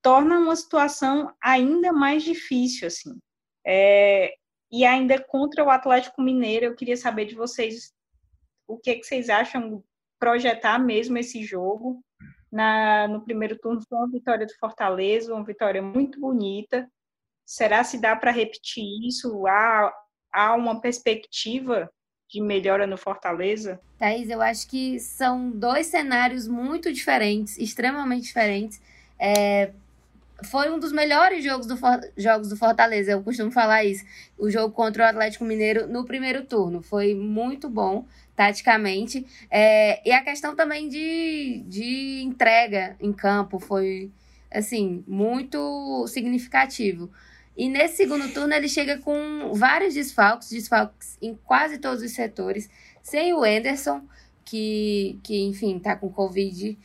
torna 0.00 0.38
uma 0.38 0.56
situação 0.56 1.30
ainda 1.38 1.92
mais 1.92 2.22
difícil, 2.22 2.88
assim. 2.88 3.18
É, 3.66 4.32
e 4.72 4.82
ainda 4.82 5.22
contra 5.22 5.62
o 5.62 5.68
Atlético 5.68 6.22
Mineiro, 6.22 6.64
eu 6.64 6.74
queria 6.74 6.96
saber 6.96 7.26
de 7.26 7.34
vocês 7.34 7.92
o 8.66 8.78
que, 8.78 8.94
que 8.94 9.04
vocês 9.04 9.28
acham 9.28 9.84
projetar 10.18 10.78
mesmo 10.78 11.18
esse 11.18 11.44
jogo. 11.44 12.02
Na, 12.50 13.08
no 13.08 13.22
primeiro 13.22 13.58
turno 13.58 13.82
foi 13.86 13.98
uma 13.98 14.10
vitória 14.10 14.46
do 14.46 14.56
Fortaleza, 14.58 15.34
uma 15.34 15.44
vitória 15.44 15.82
muito 15.82 16.18
bonita. 16.18 16.90
Será 17.44 17.84
se 17.84 18.00
dá 18.00 18.16
para 18.16 18.30
repetir 18.30 18.86
isso? 19.06 19.46
Há, 19.46 19.92
há 20.32 20.54
uma 20.54 20.80
perspectiva 20.80 21.90
de 22.28 22.40
melhora 22.40 22.86
no 22.86 22.96
Fortaleza? 22.96 23.80
Thaís, 23.98 24.30
eu 24.30 24.40
acho 24.40 24.68
que 24.68 24.98
são 25.00 25.50
dois 25.50 25.88
cenários 25.88 26.46
muito 26.46 26.92
diferentes, 26.92 27.58
extremamente 27.58 28.22
diferentes. 28.22 28.80
É, 29.18 29.72
foi 30.44 30.70
um 30.70 30.78
dos 30.78 30.92
melhores 30.92 31.44
jogos 31.44 31.66
do, 31.66 31.76
jogos 32.16 32.48
do 32.48 32.56
Fortaleza, 32.56 33.12
eu 33.12 33.22
costumo 33.22 33.50
falar 33.50 33.84
isso. 33.84 34.04
O 34.38 34.48
jogo 34.50 34.72
contra 34.72 35.04
o 35.04 35.06
Atlético 35.06 35.44
Mineiro 35.44 35.86
no 35.86 36.04
primeiro 36.04 36.44
turno. 36.44 36.82
Foi 36.82 37.14
muito 37.14 37.68
bom, 37.68 38.06
taticamente. 38.34 39.26
É, 39.50 40.08
e 40.08 40.12
a 40.12 40.22
questão 40.22 40.54
também 40.54 40.88
de, 40.88 41.64
de 41.66 42.22
entrega 42.22 42.96
em 43.00 43.12
campo 43.12 43.58
foi, 43.58 44.10
assim, 44.50 45.04
muito 45.06 46.06
significativo. 46.06 47.10
E 47.60 47.68
nesse 47.68 47.98
segundo 47.98 48.26
turno 48.32 48.54
ele 48.54 48.70
chega 48.70 48.96
com 48.96 49.52
vários 49.52 49.92
desfalques, 49.92 50.48
desfalques 50.48 51.18
em 51.20 51.34
quase 51.44 51.76
todos 51.76 52.02
os 52.02 52.12
setores, 52.12 52.70
sem 53.02 53.34
o 53.34 53.44
Enderson, 53.44 54.00
que, 54.46 55.20
que 55.22 55.42
enfim, 55.42 55.78
tá 55.78 55.94
com 55.94 56.08
Covid, 56.08 56.78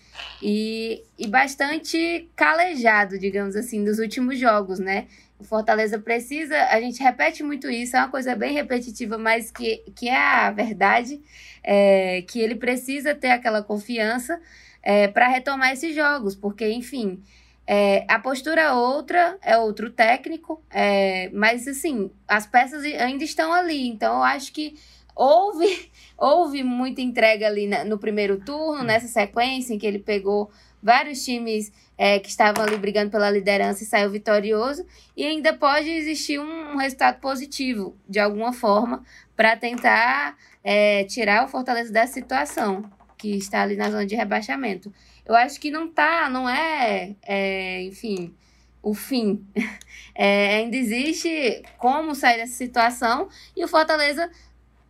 e, 0.44 1.02
e 1.18 1.28
bastante 1.28 2.30
calejado, 2.36 3.18
digamos 3.18 3.56
assim, 3.56 3.86
dos 3.86 4.00
últimos 4.00 4.38
jogos, 4.38 4.78
né? 4.78 5.08
O 5.40 5.46
Fortaleza 5.46 5.98
precisa, 5.98 6.62
a 6.66 6.82
gente 6.82 7.02
repete 7.02 7.42
muito 7.42 7.70
isso, 7.70 7.96
é 7.96 8.00
uma 8.00 8.12
coisa 8.12 8.36
bem 8.36 8.54
repetitiva, 8.54 9.18
mas 9.18 9.50
que, 9.50 9.78
que 9.96 10.10
é 10.10 10.18
a 10.18 10.52
verdade, 10.52 11.22
é, 11.64 12.22
que 12.24 12.42
ele 12.42 12.56
precisa 12.56 13.16
ter 13.16 13.30
aquela 13.30 13.64
confiança 13.64 14.42
é, 14.84 15.08
para 15.08 15.30
retomar 15.30 15.72
esses 15.72 15.96
jogos, 15.96 16.36
porque, 16.36 16.70
enfim, 16.70 17.24
é, 17.68 18.06
a 18.08 18.20
postura 18.20 18.62
é 18.62 18.72
outra, 18.72 19.38
é 19.42 19.58
outro 19.58 19.90
técnico, 19.90 20.64
é, 20.70 21.30
mas 21.34 21.68
assim, 21.68 22.12
as 22.28 22.46
peças 22.46 22.84
ainda 22.84 23.24
estão 23.24 23.52
ali. 23.52 23.88
Então, 23.88 24.18
eu 24.18 24.24
acho 24.24 24.52
que 24.54 24.76
houve, 25.16 25.92
houve 26.18 26.64
muita 26.64 27.02
entrega 27.02 27.48
ali 27.48 27.68
na, 27.68 27.84
no 27.84 27.98
primeiro 27.98 28.40
turno, 28.40 28.84
nessa 28.84 29.08
sequência 29.08 29.74
em 29.74 29.80
que 29.80 29.88
ele 29.88 30.00
pegou 30.00 30.52
vários 30.82 31.26
times 31.26 31.72
é, 31.98 32.20
que 32.20 32.30
estavam 32.30 32.64
ali 32.64 32.78
brigando 32.78 33.10
pela 33.10 33.32
liderança 33.32 33.82
e 33.82 33.88
saiu 33.88 34.12
vitorioso. 34.12 34.86
E 35.18 35.26
ainda 35.26 35.52
pode 35.52 35.90
existir 35.90 36.40
um, 36.40 36.74
um 36.74 36.78
resultado 36.78 37.20
positivo, 37.20 37.98
de 38.08 38.20
alguma 38.20 38.54
forma, 38.54 39.04
para 39.36 39.58
tentar 39.58 40.38
é, 40.64 41.04
tirar 41.06 41.44
o 41.44 41.48
Fortaleza 41.48 41.92
dessa 41.92 42.14
situação, 42.14 42.84
que 43.18 43.36
está 43.36 43.64
ali 43.64 43.76
na 43.76 43.90
zona 43.90 44.06
de 44.06 44.14
rebaixamento 44.14 44.94
eu 45.26 45.36
acho 45.36 45.60
que 45.60 45.72
não 45.72 45.88
tá, 45.88 46.30
não 46.30 46.48
é, 46.48 47.16
é 47.24 47.84
enfim, 47.84 48.34
o 48.82 48.94
fim. 48.94 49.46
É, 50.18 50.60
ainda 50.60 50.78
existe 50.78 51.62
como 51.78 52.16
sair 52.16 52.38
dessa 52.38 52.54
situação 52.54 53.28
e 53.54 53.66
o 53.66 53.68
Fortaleza, 53.68 54.32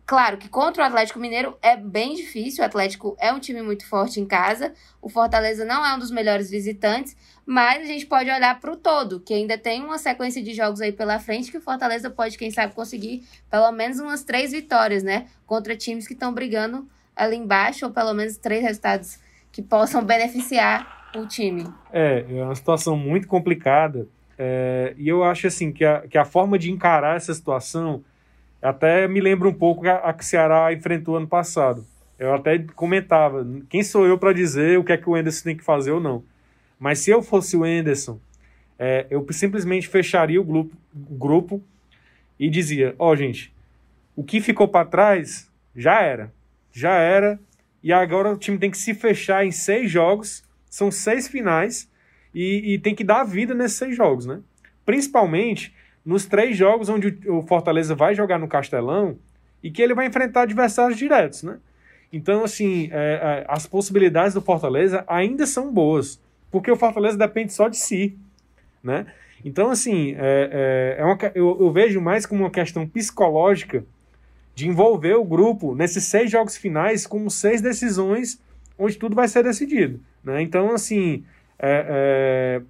claro 0.06 0.38
que 0.38 0.48
contra 0.48 0.84
o 0.84 0.86
Atlético 0.86 1.18
Mineiro 1.18 1.58
é 1.60 1.76
bem 1.76 2.14
difícil, 2.14 2.62
o 2.62 2.64
Atlético 2.64 3.16
é 3.18 3.32
um 3.32 3.40
time 3.40 3.60
muito 3.60 3.84
forte 3.88 4.20
em 4.20 4.24
casa, 4.24 4.72
o 5.02 5.08
Fortaleza 5.08 5.64
não 5.64 5.84
é 5.84 5.92
um 5.96 5.98
dos 5.98 6.12
melhores 6.12 6.48
visitantes, 6.48 7.16
mas 7.44 7.82
a 7.82 7.86
gente 7.86 8.06
pode 8.06 8.30
olhar 8.30 8.60
para 8.60 8.70
o 8.70 8.76
todo, 8.76 9.18
que 9.18 9.34
ainda 9.34 9.58
tem 9.58 9.82
uma 9.82 9.98
sequência 9.98 10.40
de 10.40 10.54
jogos 10.54 10.80
aí 10.80 10.92
pela 10.92 11.18
frente 11.18 11.50
que 11.50 11.58
o 11.58 11.60
Fortaleza 11.60 12.08
pode, 12.08 12.38
quem 12.38 12.52
sabe, 12.52 12.72
conseguir 12.72 13.26
pelo 13.50 13.72
menos 13.72 13.98
umas 13.98 14.22
três 14.22 14.52
vitórias, 14.52 15.02
né? 15.02 15.26
Contra 15.44 15.76
times 15.76 16.06
que 16.06 16.12
estão 16.12 16.32
brigando 16.32 16.88
ali 17.16 17.34
embaixo, 17.34 17.84
ou 17.84 17.90
pelo 17.90 18.14
menos 18.14 18.36
três 18.36 18.62
resultados 18.62 19.18
que 19.56 19.62
possam 19.62 20.04
beneficiar 20.04 21.08
o 21.16 21.26
time. 21.26 21.66
É, 21.90 22.26
é 22.28 22.44
uma 22.44 22.54
situação 22.54 22.94
muito 22.94 23.26
complicada. 23.26 24.06
É, 24.38 24.94
e 24.98 25.08
eu 25.08 25.24
acho 25.24 25.46
assim 25.46 25.72
que 25.72 25.82
a, 25.82 26.02
que 26.02 26.18
a 26.18 26.26
forma 26.26 26.58
de 26.58 26.70
encarar 26.70 27.16
essa 27.16 27.32
situação 27.32 28.04
até 28.60 29.08
me 29.08 29.18
lembra 29.18 29.48
um 29.48 29.54
pouco 29.54 29.88
a, 29.88 29.94
a 29.94 30.12
que 30.12 30.22
o 30.22 30.26
Ceará 30.26 30.70
enfrentou 30.74 31.16
ano 31.16 31.26
passado. 31.26 31.86
Eu 32.18 32.34
até 32.34 32.58
comentava, 32.74 33.46
quem 33.70 33.82
sou 33.82 34.06
eu 34.06 34.18
para 34.18 34.34
dizer 34.34 34.78
o 34.78 34.84
que 34.84 34.92
é 34.92 34.98
que 34.98 35.08
o 35.08 35.16
Enderson 35.16 35.44
tem 35.44 35.56
que 35.56 35.64
fazer 35.64 35.90
ou 35.90 36.00
não. 36.00 36.22
Mas 36.78 36.98
se 36.98 37.10
eu 37.10 37.22
fosse 37.22 37.56
o 37.56 37.64
Enderson, 37.64 38.20
é, 38.78 39.06
eu 39.08 39.26
simplesmente 39.30 39.88
fecharia 39.88 40.38
o 40.38 40.44
grupo, 40.44 40.76
grupo 40.92 41.62
e 42.38 42.50
dizia: 42.50 42.94
Ó, 42.98 43.10
oh, 43.10 43.16
gente, 43.16 43.50
o 44.14 44.22
que 44.22 44.38
ficou 44.38 44.68
para 44.68 44.86
trás 44.86 45.50
já 45.74 46.02
era. 46.02 46.30
Já 46.74 46.92
era. 46.92 47.40
E 47.86 47.92
agora 47.92 48.32
o 48.32 48.36
time 48.36 48.58
tem 48.58 48.68
que 48.68 48.76
se 48.76 48.92
fechar 48.94 49.46
em 49.46 49.52
seis 49.52 49.88
jogos, 49.88 50.42
são 50.68 50.90
seis 50.90 51.28
finais, 51.28 51.88
e, 52.34 52.74
e 52.74 52.78
tem 52.80 52.96
que 52.96 53.04
dar 53.04 53.22
vida 53.22 53.54
nesses 53.54 53.78
seis 53.78 53.96
jogos, 53.96 54.26
né? 54.26 54.40
Principalmente 54.84 55.72
nos 56.04 56.26
três 56.26 56.56
jogos 56.56 56.88
onde 56.88 57.16
o 57.28 57.42
Fortaleza 57.42 57.94
vai 57.94 58.12
jogar 58.12 58.40
no 58.40 58.48
Castelão 58.48 59.16
e 59.62 59.70
que 59.70 59.80
ele 59.80 59.94
vai 59.94 60.06
enfrentar 60.06 60.42
adversários 60.42 60.98
diretos, 60.98 61.44
né? 61.44 61.58
Então, 62.12 62.42
assim, 62.42 62.88
é, 62.90 63.20
é, 63.22 63.46
as 63.46 63.68
possibilidades 63.68 64.34
do 64.34 64.42
Fortaleza 64.42 65.04
ainda 65.06 65.46
são 65.46 65.72
boas, 65.72 66.20
porque 66.50 66.72
o 66.72 66.76
Fortaleza 66.76 67.16
depende 67.16 67.52
só 67.52 67.68
de 67.68 67.76
si, 67.76 68.18
né? 68.82 69.06
Então, 69.44 69.70
assim, 69.70 70.16
é, 70.18 70.96
é, 70.98 71.02
é 71.02 71.04
uma, 71.04 71.16
eu, 71.36 71.56
eu, 71.60 71.70
vejo 71.70 72.00
mais 72.00 72.26
como 72.26 72.42
uma 72.42 72.50
questão 72.50 72.84
psicológica 72.84 73.84
de 74.56 74.66
envolver 74.66 75.14
o 75.14 75.22
grupo 75.22 75.74
nesses 75.74 76.04
seis 76.04 76.30
jogos 76.30 76.56
finais 76.56 77.06
com 77.06 77.28
seis 77.28 77.60
decisões 77.60 78.40
onde 78.78 78.96
tudo 78.96 79.14
vai 79.14 79.28
ser 79.28 79.44
decidido. 79.44 80.00
Né? 80.24 80.40
Então, 80.40 80.72
assim, 80.72 81.24
é, 81.58 81.86
é, 81.86 82.62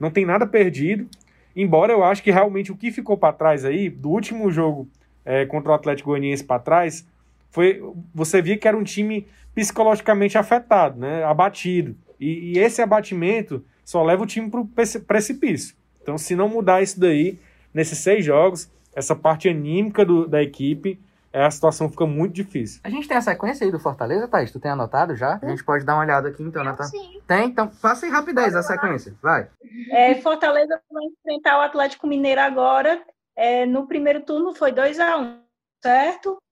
não 0.00 0.10
tem 0.10 0.24
nada 0.24 0.46
perdido, 0.46 1.06
embora 1.54 1.92
eu 1.92 2.02
acho 2.02 2.22
que 2.22 2.30
realmente 2.30 2.72
o 2.72 2.76
que 2.76 2.90
ficou 2.90 3.18
para 3.18 3.34
trás 3.34 3.66
aí, 3.66 3.90
do 3.90 4.08
último 4.08 4.50
jogo 4.50 4.88
é, 5.22 5.44
contra 5.44 5.72
o 5.72 5.74
Atlético 5.74 6.08
Goianiense 6.08 6.42
para 6.42 6.62
trás, 6.62 7.06
foi 7.50 7.82
você 8.14 8.40
via 8.40 8.56
que 8.56 8.66
era 8.66 8.76
um 8.76 8.82
time 8.82 9.26
psicologicamente 9.54 10.38
afetado, 10.38 10.98
né? 10.98 11.24
abatido. 11.24 11.94
E, 12.18 12.54
e 12.54 12.58
esse 12.58 12.80
abatimento 12.80 13.62
só 13.84 14.02
leva 14.02 14.22
o 14.22 14.26
time 14.26 14.48
para 14.48 14.60
o 14.60 14.68
precipício. 15.06 15.76
Então, 16.02 16.16
se 16.16 16.34
não 16.34 16.48
mudar 16.48 16.82
isso 16.82 16.98
daí, 16.98 17.38
nesses 17.74 17.98
seis 17.98 18.24
jogos, 18.24 18.70
essa 18.96 19.14
parte 19.14 19.46
anímica 19.46 20.06
do, 20.06 20.26
da 20.26 20.42
equipe 20.42 20.98
a 21.32 21.50
situação 21.50 21.90
fica 21.90 22.06
muito 22.06 22.34
difícil. 22.34 22.80
A 22.82 22.88
gente 22.88 23.06
tem 23.06 23.16
a 23.16 23.22
sequência 23.22 23.64
aí 23.64 23.70
do 23.70 23.78
Fortaleza, 23.78 24.26
Thaís? 24.26 24.50
Tu 24.50 24.58
tem 24.58 24.70
anotado 24.70 25.14
já? 25.14 25.38
A 25.42 25.48
gente 25.48 25.62
pode 25.62 25.84
dar 25.84 25.94
uma 25.94 26.02
olhada 26.02 26.28
aqui 26.28 26.42
então, 26.42 26.64
Natan. 26.64 26.84
Sim. 26.84 27.20
Tem? 27.26 27.46
Então 27.46 27.70
faça 27.70 28.06
em 28.06 28.10
rapidez 28.10 28.54
a 28.54 28.62
sequência. 28.62 29.14
Vai. 29.22 29.50
É, 29.90 30.14
Fortaleza 30.16 30.80
vai 30.90 31.04
enfrentar 31.04 31.58
o 31.58 31.62
Atlético 31.62 32.06
Mineiro 32.06 32.40
agora. 32.40 33.02
É, 33.36 33.66
no 33.66 33.86
primeiro 33.86 34.22
turno 34.22 34.54
foi 34.54 34.72
2 34.72 34.98
a 34.98 35.16
1 35.18 35.22
um, 35.22 35.42
certo? 35.82 36.42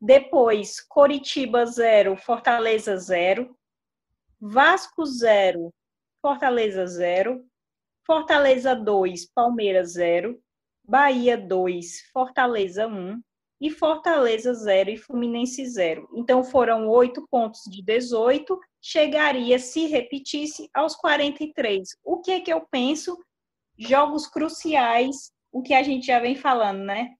Depois, 0.00 0.80
Coritiba 0.80 1.64
0, 1.64 2.16
Fortaleza 2.16 2.96
0. 2.96 3.56
Vasco 4.38 5.04
0, 5.06 5.72
Fortaleza 6.20 6.86
0. 6.86 7.42
Fortaleza 8.06 8.76
2, 8.76 9.26
Palmeiras 9.34 9.94
0. 9.94 10.38
Bahia 10.84 11.36
2, 11.36 12.10
Fortaleza 12.12 12.86
1 12.86 13.20
e 13.60 13.70
Fortaleza 13.70 14.52
0 14.52 14.90
e 14.90 14.96
Fluminense 14.96 15.64
0. 15.64 16.08
Então 16.14 16.44
foram 16.44 16.88
8 16.88 17.26
pontos 17.30 17.62
de 17.70 17.82
18, 17.82 18.58
chegaria, 18.80 19.58
se 19.58 19.86
repetisse, 19.86 20.68
aos 20.74 20.94
43. 20.96 21.96
O 22.04 22.20
que 22.20 22.32
é 22.32 22.40
que 22.40 22.52
eu 22.52 22.60
penso? 22.70 23.16
Jogos 23.78 24.26
cruciais, 24.26 25.32
o 25.50 25.62
que 25.62 25.74
a 25.74 25.82
gente 25.82 26.06
já 26.06 26.18
vem 26.18 26.36
falando, 26.36 26.80
né? 26.80 27.14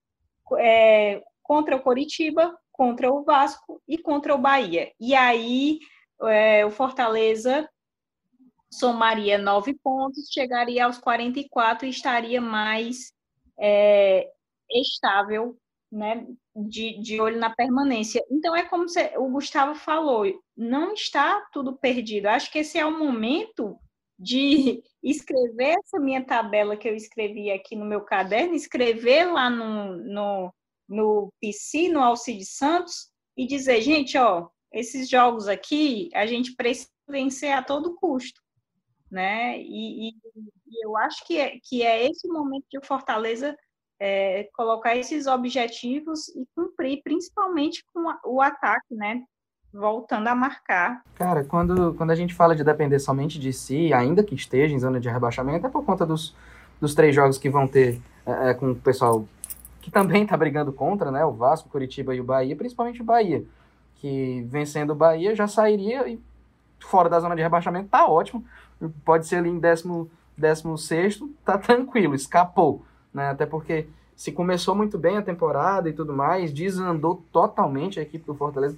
É, 0.59 1.23
contra 1.43 1.77
o 1.77 1.83
Coritiba, 1.83 2.57
contra 2.71 3.11
o 3.11 3.25
Vasco 3.25 3.83
e 3.89 3.97
contra 3.97 4.35
o 4.35 4.39
Bahia. 4.39 4.93
E 5.01 5.15
aí 5.15 5.79
é, 6.23 6.65
o 6.65 6.71
Fortaleza 6.71 7.69
somaria 8.71 9.39
nove 9.39 9.75
pontos, 9.75 10.29
chegaria 10.31 10.85
aos 10.85 10.99
44 10.99 11.87
e 11.87 11.91
estaria 11.91 12.41
mais 12.41 13.13
é, 13.59 14.31
estável 14.71 15.57
né, 15.97 16.27
de, 16.55 17.01
de 17.01 17.21
olho 17.21 17.39
na 17.39 17.55
permanência. 17.55 18.23
Então, 18.31 18.55
é 18.55 18.65
como 18.65 18.85
o 19.19 19.31
Gustavo 19.31 19.75
falou, 19.75 20.25
não 20.57 20.93
está 20.93 21.41
tudo 21.53 21.77
perdido. 21.77 22.27
Acho 22.27 22.53
que 22.53 22.59
esse 22.59 22.79
é 22.79 22.85
o 22.85 22.99
momento 22.99 23.79
de 24.19 24.83
escrever 25.03 25.77
essa 25.79 25.99
minha 25.99 26.23
tabela 26.25 26.77
que 26.77 26.87
eu 26.89 26.95
escrevi 26.95 27.51
aqui 27.51 27.75
no 27.75 27.87
meu 27.87 28.03
caderno, 28.03 28.55
escrever 28.55 29.33
lá 29.33 29.49
no, 29.49 29.97
no, 29.97 30.55
no 30.87 31.33
PC, 31.41 31.89
no 31.89 32.15
Santos, 32.45 33.11
e 33.35 33.47
dizer, 33.47 33.81
gente, 33.81 34.19
ó, 34.19 34.49
esses 34.73 35.09
jogos 35.09 35.49
aqui 35.49 36.11
a 36.15 36.27
gente 36.27 36.55
precisa 36.55 36.91
vencer 37.09 37.53
a 37.53 37.63
todo 37.63 37.95
custo, 37.97 38.43
né? 39.11 39.59
E, 39.61 40.09
e, 40.09 40.13
e 40.67 40.85
eu 40.85 40.97
acho 40.97 41.25
que 41.27 41.39
é, 41.39 41.59
que 41.63 41.83
é 41.83 42.07
esse 42.07 42.29
momento 42.29 42.67
de 42.71 42.85
Fortaleza 42.85 43.57
é, 43.99 44.49
colocar 44.55 44.97
esses 44.97 45.27
objetivos 45.27 46.29
e 46.29 46.47
cumprir, 46.55 47.01
principalmente 47.03 47.85
com 47.93 48.13
o 48.25 48.41
ataque, 48.41 48.95
né? 48.95 49.23
Voltando 49.73 50.29
a 50.29 50.35
marcar. 50.35 51.03
Cara, 51.15 51.45
quando, 51.45 51.95
quando 51.95 52.11
a 52.11 52.15
gente 52.15 52.35
fala 52.35 52.55
de 52.55 52.65
depender 52.65 52.99
somente 52.99 53.39
de 53.39 53.53
si, 53.53 53.93
ainda 53.93 54.23
que 54.23 54.35
esteja 54.35 54.75
em 54.75 54.79
zona 54.79 55.01
de 55.01 55.09
rebaixamento, 55.09 55.67
é 55.67 55.71
por 55.71 55.85
conta 55.85 56.07
dos, 56.07 56.35
dos 56.81 56.95
três 56.95 57.15
jogos 57.15 57.39
que 57.39 57.51
vão 57.51 57.67
ter 57.67 58.01
é, 58.25 58.51
é 58.51 58.55
com 58.55 58.71
o 58.71 58.77
pessoal 58.77 59.27
que 59.81 59.91
também 59.91 60.25
está 60.25 60.37
brigando 60.37 60.73
contra, 60.73 61.11
né? 61.11 61.25
O 61.25 61.33
Vasco, 61.33 61.69
Curitiba 61.69 62.15
e 62.15 62.21
o 62.21 62.25
Bahia, 62.25 62.57
principalmente 62.57 63.01
o 63.01 63.05
Bahia, 63.05 63.45
que 63.97 64.45
vencendo 64.49 64.91
o 64.91 64.97
Bahia 64.97 65.35
já 65.35 65.47
sairia 65.47 66.09
e 66.09 66.21
fora 66.81 67.09
da 67.09 67.21
zona 67.21 67.37
de 67.37 67.43
rebaixamento 67.43 67.89
tá 67.89 68.07
ótimo. 68.07 68.45
Pode 69.05 69.27
ser 69.27 69.37
ali 69.37 69.49
em 69.49 69.59
décimo, 69.59 70.11
décimo 70.37 70.77
sexto, 70.77 71.31
tá 71.45 71.57
tranquilo, 71.57 72.15
escapou, 72.15 72.85
né? 73.17 73.31
Até 73.31 73.47
porque 73.47 73.87
se 74.15 74.31
começou 74.31 74.75
muito 74.75 74.99
bem 74.99 75.17
a 75.17 75.23
temporada 75.23 75.89
e 75.89 75.93
tudo 75.93 76.13
mais, 76.13 76.53
desandou 76.53 77.23
totalmente 77.33 77.99
a 77.99 78.03
equipe 78.03 78.27
do 78.27 78.35
Fortaleza. 78.35 78.77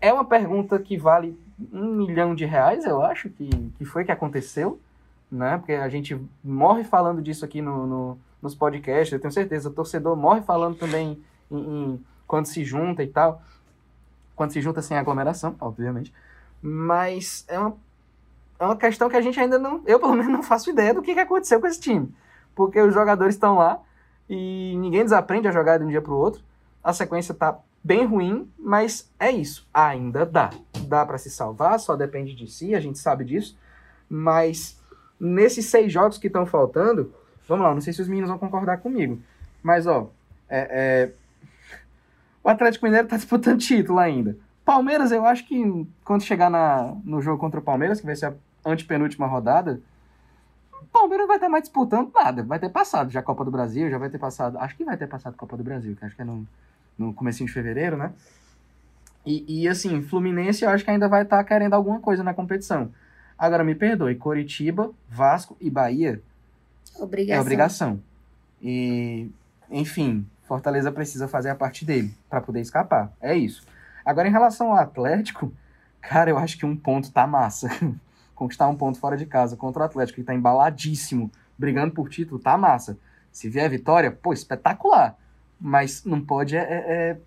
É 0.00 0.12
uma 0.12 0.24
pergunta 0.24 0.78
que 0.78 0.96
vale 0.96 1.36
um 1.72 1.94
milhão 1.94 2.34
de 2.34 2.44
reais, 2.44 2.84
eu 2.84 3.02
acho, 3.02 3.28
que, 3.30 3.50
que 3.78 3.84
foi 3.84 4.04
que 4.04 4.12
aconteceu, 4.12 4.80
né? 5.30 5.58
Porque 5.58 5.72
a 5.72 5.88
gente 5.88 6.18
morre 6.42 6.84
falando 6.84 7.20
disso 7.20 7.44
aqui 7.44 7.60
no, 7.60 7.86
no 7.86 8.18
nos 8.40 8.56
podcasts, 8.56 9.12
eu 9.12 9.20
tenho 9.20 9.32
certeza. 9.32 9.68
O 9.68 9.72
torcedor 9.72 10.16
morre 10.16 10.42
falando 10.42 10.76
também 10.76 11.22
em, 11.48 11.56
em, 11.56 12.04
quando 12.26 12.46
se 12.46 12.64
junta 12.64 13.02
e 13.02 13.06
tal. 13.06 13.40
Quando 14.34 14.52
se 14.52 14.60
junta 14.60 14.82
sem 14.82 14.96
aglomeração, 14.98 15.54
obviamente. 15.60 16.12
Mas 16.60 17.44
é 17.46 17.56
uma, 17.56 17.76
é 18.58 18.64
uma 18.64 18.76
questão 18.76 19.08
que 19.08 19.16
a 19.16 19.20
gente 19.20 19.38
ainda 19.38 19.60
não. 19.60 19.80
Eu, 19.86 20.00
pelo 20.00 20.14
menos, 20.14 20.26
não 20.26 20.42
faço 20.42 20.70
ideia 20.70 20.92
do 20.92 21.02
que, 21.02 21.14
que 21.14 21.20
aconteceu 21.20 21.60
com 21.60 21.68
esse 21.68 21.80
time. 21.80 22.12
Porque 22.54 22.80
os 22.80 22.92
jogadores 22.92 23.34
estão 23.34 23.56
lá 23.56 23.80
e 24.28 24.76
ninguém 24.78 25.02
desaprende 25.02 25.48
a 25.48 25.52
jogar 25.52 25.78
de 25.78 25.84
um 25.84 25.88
dia 25.88 26.02
para 26.02 26.12
o 26.12 26.16
outro. 26.16 26.42
A 26.82 26.92
sequência 26.92 27.34
tá 27.34 27.58
bem 27.82 28.06
ruim, 28.06 28.50
mas 28.58 29.10
é 29.18 29.30
isso. 29.30 29.68
Ainda 29.72 30.24
dá. 30.24 30.50
Dá 30.86 31.04
para 31.04 31.18
se 31.18 31.30
salvar, 31.30 31.78
só 31.80 31.96
depende 31.96 32.34
de 32.34 32.46
si, 32.50 32.74
a 32.74 32.80
gente 32.80 32.98
sabe 32.98 33.24
disso. 33.24 33.58
Mas 34.08 34.80
nesses 35.18 35.66
seis 35.66 35.92
jogos 35.92 36.18
que 36.18 36.26
estão 36.26 36.44
faltando, 36.44 37.14
vamos 37.48 37.64
lá, 37.64 37.74
não 37.74 37.80
sei 37.80 37.92
se 37.92 38.02
os 38.02 38.08
meninos 38.08 38.30
vão 38.30 38.38
concordar 38.38 38.78
comigo. 38.78 39.20
Mas, 39.62 39.86
ó, 39.86 40.10
é, 40.48 40.68
é... 40.70 41.12
o 42.42 42.48
Atlético 42.48 42.84
Mineiro 42.84 43.08
tá 43.08 43.16
disputando 43.16 43.58
título 43.60 43.98
ainda. 43.98 44.36
Palmeiras, 44.64 45.10
eu 45.12 45.24
acho 45.24 45.46
que 45.46 45.86
quando 46.04 46.22
chegar 46.22 46.50
na, 46.50 46.94
no 47.04 47.20
jogo 47.20 47.38
contra 47.38 47.60
o 47.60 47.62
Palmeiras, 47.62 48.00
que 48.00 48.06
vai 48.06 48.16
ser 48.16 48.26
a 48.26 48.34
antepenúltima 48.64 49.26
rodada, 49.26 49.80
Palmeiras 50.90 51.26
vai 51.26 51.36
estar 51.36 51.48
mais 51.48 51.64
disputando 51.64 52.10
nada. 52.14 52.42
Vai 52.42 52.58
ter 52.58 52.68
passado 52.68 53.10
já 53.10 53.20
a 53.20 53.22
Copa 53.22 53.44
do 53.44 53.50
Brasil, 53.50 53.90
já 53.90 53.98
vai 53.98 54.10
ter 54.10 54.18
passado. 54.18 54.58
Acho 54.58 54.76
que 54.76 54.84
vai 54.84 54.96
ter 54.96 55.06
passado 55.06 55.34
a 55.34 55.36
Copa 55.36 55.56
do 55.56 55.64
Brasil, 55.64 55.94
que 55.96 56.04
acho 56.04 56.16
que 56.16 56.22
é 56.22 56.24
no, 56.24 56.46
no 56.98 57.12
comecinho 57.12 57.46
de 57.46 57.52
fevereiro, 57.52 57.96
né? 57.96 58.12
E, 59.24 59.62
e 59.62 59.68
assim, 59.68 60.02
Fluminense 60.02 60.64
eu 60.64 60.70
acho 60.70 60.84
que 60.84 60.90
ainda 60.90 61.08
vai 61.08 61.22
estar 61.22 61.42
querendo 61.44 61.74
alguma 61.74 62.00
coisa 62.00 62.22
na 62.24 62.34
competição. 62.34 62.90
Agora 63.38 63.64
me 63.64 63.74
perdoe, 63.74 64.14
Coritiba, 64.16 64.90
Vasco 65.08 65.56
e 65.60 65.70
Bahia 65.70 66.20
obrigação. 66.98 67.38
é 67.38 67.40
obrigação. 67.40 68.02
E, 68.60 69.30
enfim, 69.70 70.26
Fortaleza 70.42 70.92
precisa 70.92 71.28
fazer 71.28 71.50
a 71.50 71.54
parte 71.54 71.84
dele 71.84 72.14
para 72.28 72.40
poder 72.40 72.60
escapar. 72.60 73.12
É 73.20 73.34
isso. 73.34 73.64
Agora, 74.04 74.28
em 74.28 74.32
relação 74.32 74.72
ao 74.72 74.78
Atlético, 74.78 75.52
cara, 76.00 76.30
eu 76.30 76.38
acho 76.38 76.58
que 76.58 76.66
um 76.66 76.76
ponto 76.76 77.10
tá 77.10 77.26
massa. 77.26 77.68
Conquistar 78.42 78.66
um 78.66 78.74
ponto 78.74 78.98
fora 78.98 79.16
de 79.16 79.24
casa 79.24 79.56
contra 79.56 79.82
o 79.82 79.84
Atlético, 79.84 80.16
que 80.16 80.26
tá 80.26 80.34
embaladíssimo, 80.34 81.30
brigando 81.56 81.94
por 81.94 82.08
título, 82.08 82.40
tá 82.40 82.58
massa. 82.58 82.98
Se 83.30 83.48
vier 83.48 83.66
a 83.66 83.68
vitória, 83.68 84.10
pô, 84.10 84.32
espetacular. 84.32 85.16
Mas 85.60 86.04
não 86.04 86.20
pode 86.20 86.56
é, 86.56 86.60
é, 86.60 86.64
é 86.64 87.18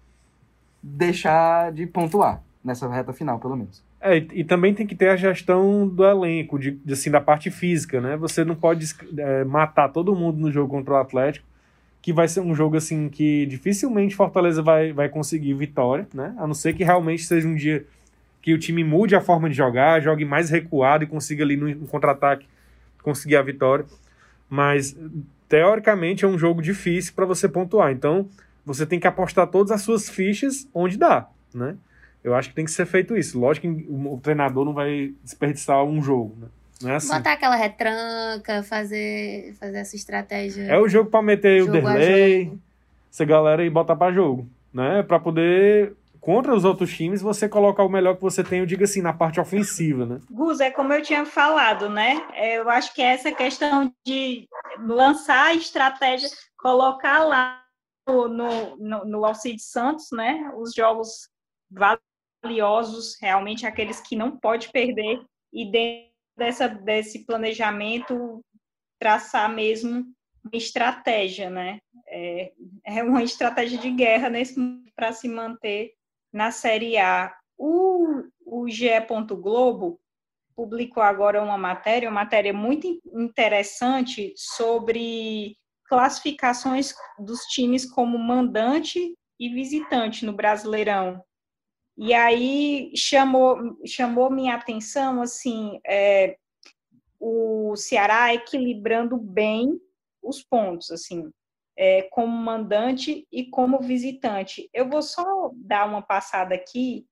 deixar 0.84 1.72
de 1.72 1.88
pontuar 1.88 2.44
nessa 2.62 2.90
reta 2.90 3.14
final, 3.14 3.40
pelo 3.40 3.56
menos. 3.56 3.82
É, 4.02 4.18
e, 4.18 4.28
e, 4.34 4.44
também 4.44 4.74
tem 4.74 4.86
que 4.86 4.94
ter 4.94 5.08
a 5.08 5.16
gestão 5.16 5.88
do 5.88 6.04
elenco, 6.04 6.60
de, 6.60 6.72
de 6.72 6.92
assim, 6.92 7.10
da 7.10 7.22
parte 7.22 7.50
física, 7.50 8.02
né? 8.02 8.18
Você 8.18 8.44
não 8.44 8.56
pode 8.56 8.86
é, 9.18 9.46
matar 9.46 9.88
todo 9.88 10.14
mundo 10.14 10.38
no 10.38 10.52
jogo 10.52 10.68
contra 10.68 10.96
o 10.96 10.98
Atlético 10.98 11.48
que 12.02 12.12
vai 12.12 12.28
ser 12.28 12.42
um 12.42 12.54
jogo 12.54 12.76
assim 12.76 13.10
que 13.10 13.46
dificilmente 13.48 14.16
Fortaleza 14.16 14.62
vai, 14.62 14.92
vai 14.92 15.08
conseguir 15.08 15.54
vitória, 15.54 16.08
né? 16.14 16.36
A 16.38 16.46
não 16.46 16.54
ser 16.54 16.74
que 16.74 16.84
realmente 16.84 17.24
seja 17.24 17.48
um 17.48 17.56
dia 17.56 17.84
que 18.46 18.54
o 18.54 18.60
time 18.60 18.84
mude 18.84 19.16
a 19.16 19.22
forma 19.22 19.50
de 19.50 19.56
jogar, 19.56 20.00
jogue 20.04 20.24
mais 20.24 20.52
recuado 20.52 21.04
e 21.04 21.08
consiga 21.08 21.44
ali 21.44 21.58
no, 21.58 21.88
contra-ataque 21.88 22.48
conseguir 23.02 23.38
a 23.38 23.42
vitória. 23.42 23.86
Mas 24.48 24.96
teoricamente 25.50 26.26
é 26.26 26.28
um 26.28 26.38
jogo 26.38 26.62
difícil 26.62 27.14
para 27.16 27.26
você 27.26 27.50
pontuar. 27.50 27.92
Então 27.92 28.30
você 28.64 28.86
tem 28.86 29.00
que 29.00 29.08
apostar 29.08 29.48
todas 29.48 29.72
as 29.72 29.82
suas 29.82 30.08
fichas 30.08 30.70
onde 30.76 30.96
dá, 30.96 31.28
né? 31.52 31.76
Eu 32.24 32.36
acho 32.36 32.50
que 32.50 32.56
tem 32.56 32.66
que 32.66 32.72
ser 32.72 32.86
feito 32.86 33.18
isso. 33.18 33.40
Lógico 33.40 33.68
que 33.68 33.88
o 33.90 34.20
treinador 34.22 34.64
não 34.64 34.74
vai 34.74 35.12
desperdiçar 35.24 35.84
um 35.84 36.00
jogo, 36.00 36.38
né? 36.40 36.48
Não 36.84 36.92
é 36.92 36.96
assim. 36.98 37.12
Botar 37.16 37.34
aquela 37.34 37.56
retranca, 37.56 38.62
fazer, 38.62 39.56
fazer 39.60 39.78
essa 39.78 39.96
estratégia. 39.96 40.66
É 40.66 40.78
o 40.78 40.88
jogo 40.88 41.10
para 41.10 41.24
meter 41.24 41.64
o 41.64 41.72
delay, 41.72 42.54
essa 43.12 43.26
galera 43.26 43.66
e 43.66 43.72
botar 43.72 43.96
para 43.96 44.14
jogo, 44.14 44.48
né? 44.72 45.02
Para 45.02 45.20
poder 45.20 45.96
contra 46.26 46.56
os 46.56 46.66
outros 46.66 46.92
times, 46.92 47.22
você 47.22 47.48
colocar 47.48 47.84
o 47.84 47.90
melhor 47.90 48.16
que 48.16 48.22
você 48.24 48.44
tem, 48.44 48.58
eu 48.58 48.66
digo 48.66 48.84
assim, 48.84 49.00
na 49.00 49.14
parte 49.14 49.40
ofensiva, 49.40 50.08
né? 50.08 50.20
Gus, 50.28 50.60
é 50.60 50.72
como 50.72 50.92
eu 50.92 51.04
tinha 51.04 51.24
falado, 51.24 51.88
né? 51.88 52.28
É, 52.34 52.58
eu 52.58 52.68
acho 52.68 52.96
que 52.96 53.02
é 53.04 53.14
essa 53.14 53.32
questão 53.32 53.94
de 54.04 54.50
lançar 54.80 55.50
a 55.50 55.54
estratégia, 55.54 56.28
colocar 56.58 57.24
lá 57.24 57.64
no, 58.08 58.28
no, 58.28 59.06
no 59.06 59.24
Alcide 59.24 59.62
Santos, 59.62 60.08
né? 60.12 60.52
Os 60.58 60.74
jogos 60.74 61.30
valiosos, 62.44 63.16
realmente 63.22 63.68
aqueles 63.68 64.02
que 64.02 64.16
não 64.16 64.36
pode 64.36 64.72
perder, 64.72 65.24
e 65.54 65.70
dentro 65.70 66.10
dessa, 66.36 66.68
desse 66.68 67.24
planejamento 67.24 68.44
traçar 69.00 69.48
mesmo 69.48 70.04
uma 70.44 70.58
estratégia, 70.58 71.52
né? 71.52 71.78
É, 72.08 72.52
é 72.84 73.04
uma 73.04 73.22
estratégia 73.22 73.78
de 73.78 73.92
guerra 73.92 74.28
nesse 74.28 74.56
para 74.96 75.14
se 75.14 75.28
manter 75.28 75.94
na 76.36 76.52
Série 76.52 76.98
A. 76.98 77.34
O, 77.58 78.24
o 78.46 78.68
GE. 78.68 78.90
Globo 79.40 79.98
publicou 80.54 81.02
agora 81.02 81.42
uma 81.42 81.58
matéria, 81.58 82.10
uma 82.10 82.24
matéria 82.24 82.52
muito 82.52 83.00
interessante 83.14 84.34
sobre 84.36 85.56
classificações 85.86 86.94
dos 87.18 87.40
times 87.46 87.90
como 87.90 88.18
mandante 88.18 89.00
e 89.40 89.48
visitante 89.48 90.26
no 90.26 90.34
Brasileirão. 90.34 91.24
E 91.98 92.14
aí 92.14 92.92
chamou, 92.98 93.58
chamou 93.86 94.30
minha 94.30 94.56
atenção 94.56 95.22
assim 95.22 95.80
é, 95.88 96.36
o 97.18 97.78
Ceará 97.78 98.34
equilibrando 98.34 99.18
bem 99.18 99.80
os 100.22 100.44
pontos, 100.44 100.92
assim, 100.92 101.32
é, 101.78 102.04
como 102.04 102.32
mandante 102.32 103.28
e 103.32 103.46
como 103.46 103.82
visitante. 103.82 104.70
Eu 104.74 104.90
vou 104.90 105.02
só 105.02 105.52
dar 105.54 105.88
uma 105.88 106.02
passada 106.02 106.56
aqui 106.56 107.06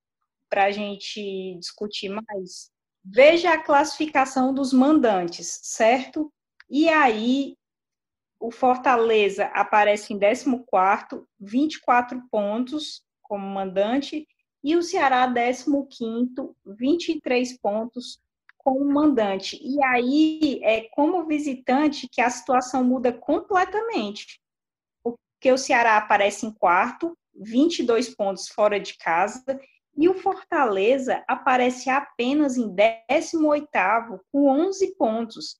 para 0.49 0.65
a 0.65 0.71
gente 0.71 1.55
discutir 1.59 2.09
mais. 2.09 2.71
Veja 3.03 3.53
a 3.53 3.61
classificação 3.61 4.53
dos 4.53 4.71
mandantes, 4.71 5.59
certo? 5.63 6.31
E 6.69 6.87
aí 6.87 7.57
o 8.39 8.51
Fortaleza 8.51 9.45
aparece 9.53 10.13
em 10.13 10.19
14, 10.19 11.25
24 11.39 12.21
pontos 12.29 13.01
como 13.21 13.47
mandante, 13.47 14.27
e 14.63 14.75
o 14.75 14.81
Ceará, 14.81 15.27
15º, 15.27 16.55
23 16.65 17.57
pontos 17.59 18.21
como 18.57 18.85
mandante. 18.85 19.59
E 19.61 19.83
aí, 19.83 20.59
é 20.63 20.87
como 20.91 21.25
visitante 21.25 22.07
que 22.09 22.21
a 22.21 22.29
situação 22.29 22.83
muda 22.83 23.11
completamente. 23.11 24.42
Porque 25.43 25.51
o 25.51 25.57
Ceará 25.57 25.97
aparece 25.97 26.45
em 26.45 26.51
quarto, 26.53 27.17
22 27.35 28.15
pontos 28.15 28.47
fora 28.47 28.79
de 28.79 28.97
casa, 28.97 29.43
e 29.93 30.07
o 30.07 30.13
Fortaleza 30.13 31.21
aparece 31.27 31.89
apenas 31.89 32.55
em 32.55 32.73
18º, 32.73 34.21
com 34.31 34.47
11 34.47 34.95
pontos. 34.95 35.57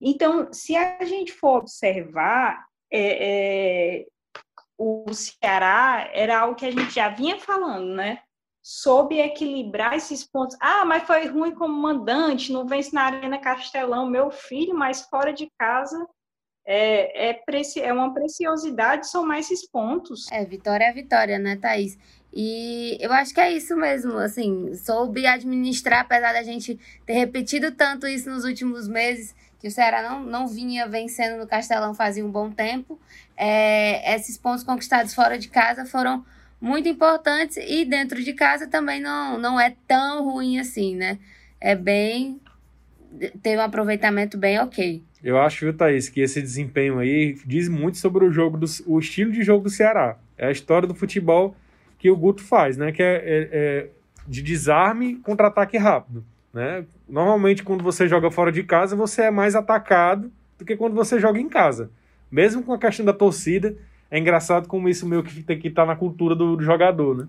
Então, 0.00 0.50
se 0.50 0.74
a 0.74 1.04
gente 1.04 1.30
for 1.30 1.58
observar, 1.58 2.64
é, 2.90 3.98
é, 4.00 4.06
o 4.78 5.12
Ceará 5.12 6.08
era 6.14 6.40
algo 6.40 6.54
que 6.54 6.64
a 6.64 6.70
gente 6.70 6.94
já 6.94 7.10
vinha 7.10 7.38
falando, 7.38 7.96
né? 7.96 8.22
soube 8.62 9.18
equilibrar 9.18 9.94
esses 9.94 10.26
pontos. 10.26 10.56
Ah, 10.58 10.86
mas 10.86 11.04
foi 11.04 11.26
ruim 11.26 11.54
como 11.54 11.74
mandante, 11.74 12.50
não 12.50 12.66
vence 12.66 12.94
na 12.94 13.02
Arena 13.02 13.38
Castelão, 13.38 14.06
meu 14.06 14.30
filho, 14.30 14.74
mas 14.74 15.02
fora 15.02 15.34
de 15.34 15.50
casa 15.58 16.06
é, 16.70 17.30
é, 17.30 17.42
é 17.78 17.92
uma 17.94 18.12
preciosidade 18.12 19.08
somar 19.08 19.38
esses 19.38 19.66
pontos. 19.66 20.30
É, 20.30 20.44
vitória 20.44 20.84
é 20.84 20.92
vitória, 20.92 21.38
né, 21.38 21.56
Thaís? 21.56 21.98
E 22.30 22.98
eu 23.00 23.10
acho 23.10 23.32
que 23.32 23.40
é 23.40 23.50
isso 23.50 23.74
mesmo, 23.74 24.18
assim, 24.18 24.74
soube 24.74 25.26
administrar, 25.26 26.00
apesar 26.00 26.34
da 26.34 26.42
gente 26.42 26.78
ter 27.06 27.14
repetido 27.14 27.72
tanto 27.72 28.06
isso 28.06 28.28
nos 28.28 28.44
últimos 28.44 28.86
meses, 28.86 29.34
que 29.58 29.66
o 29.66 29.70
Ceará 29.70 30.02
não, 30.02 30.22
não 30.22 30.46
vinha 30.46 30.86
vencendo 30.86 31.38
no 31.38 31.46
Castelão 31.46 31.94
fazia 31.94 32.24
um 32.24 32.30
bom 32.30 32.50
tempo. 32.50 33.00
É, 33.34 34.14
esses 34.14 34.36
pontos 34.36 34.62
conquistados 34.62 35.14
fora 35.14 35.38
de 35.38 35.48
casa 35.48 35.86
foram 35.86 36.22
muito 36.60 36.86
importantes 36.86 37.56
e 37.56 37.86
dentro 37.86 38.22
de 38.22 38.34
casa 38.34 38.66
também 38.66 39.00
não, 39.00 39.38
não 39.38 39.58
é 39.58 39.74
tão 39.86 40.22
ruim 40.22 40.60
assim, 40.60 40.94
né? 40.94 41.18
É 41.58 41.74
bem. 41.74 42.38
tem 43.42 43.56
um 43.56 43.62
aproveitamento 43.62 44.36
bem 44.36 44.58
ok. 44.60 45.02
Eu 45.22 45.38
acho, 45.38 45.64
viu, 45.64 45.74
Thaís, 45.74 46.08
que 46.08 46.20
esse 46.20 46.40
desempenho 46.40 46.98
aí 46.98 47.36
diz 47.44 47.68
muito 47.68 47.98
sobre 47.98 48.24
o 48.24 48.30
jogo 48.30 48.56
do, 48.56 48.66
o 48.86 48.98
estilo 48.98 49.32
de 49.32 49.42
jogo 49.42 49.64
do 49.64 49.70
Ceará. 49.70 50.16
É 50.36 50.46
a 50.46 50.50
história 50.50 50.86
do 50.86 50.94
futebol 50.94 51.56
que 51.98 52.10
o 52.10 52.16
Guto 52.16 52.42
faz, 52.42 52.76
né? 52.76 52.92
Que 52.92 53.02
é, 53.02 53.16
é, 53.16 53.48
é 53.52 53.88
de 54.26 54.42
desarme 54.42 55.16
contra-ataque 55.16 55.76
rápido. 55.76 56.24
Né? 56.52 56.84
Normalmente, 57.08 57.62
quando 57.62 57.82
você 57.82 58.06
joga 58.06 58.30
fora 58.30 58.52
de 58.52 58.62
casa, 58.62 58.94
você 58.94 59.22
é 59.22 59.30
mais 59.30 59.54
atacado 59.54 60.30
do 60.58 60.64
que 60.64 60.76
quando 60.76 60.94
você 60.94 61.18
joga 61.18 61.40
em 61.40 61.48
casa. 61.48 61.90
Mesmo 62.30 62.62
com 62.62 62.72
a 62.72 62.78
questão 62.78 63.04
da 63.04 63.12
torcida, 63.12 63.76
é 64.10 64.18
engraçado 64.18 64.68
como 64.68 64.88
isso 64.88 65.06
meio 65.06 65.22
que 65.22 65.42
tem 65.42 65.58
que 65.58 65.68
estar 65.68 65.82
tá 65.82 65.88
na 65.88 65.96
cultura 65.96 66.34
do, 66.34 66.56
do 66.56 66.62
jogador, 66.62 67.16
né? 67.16 67.28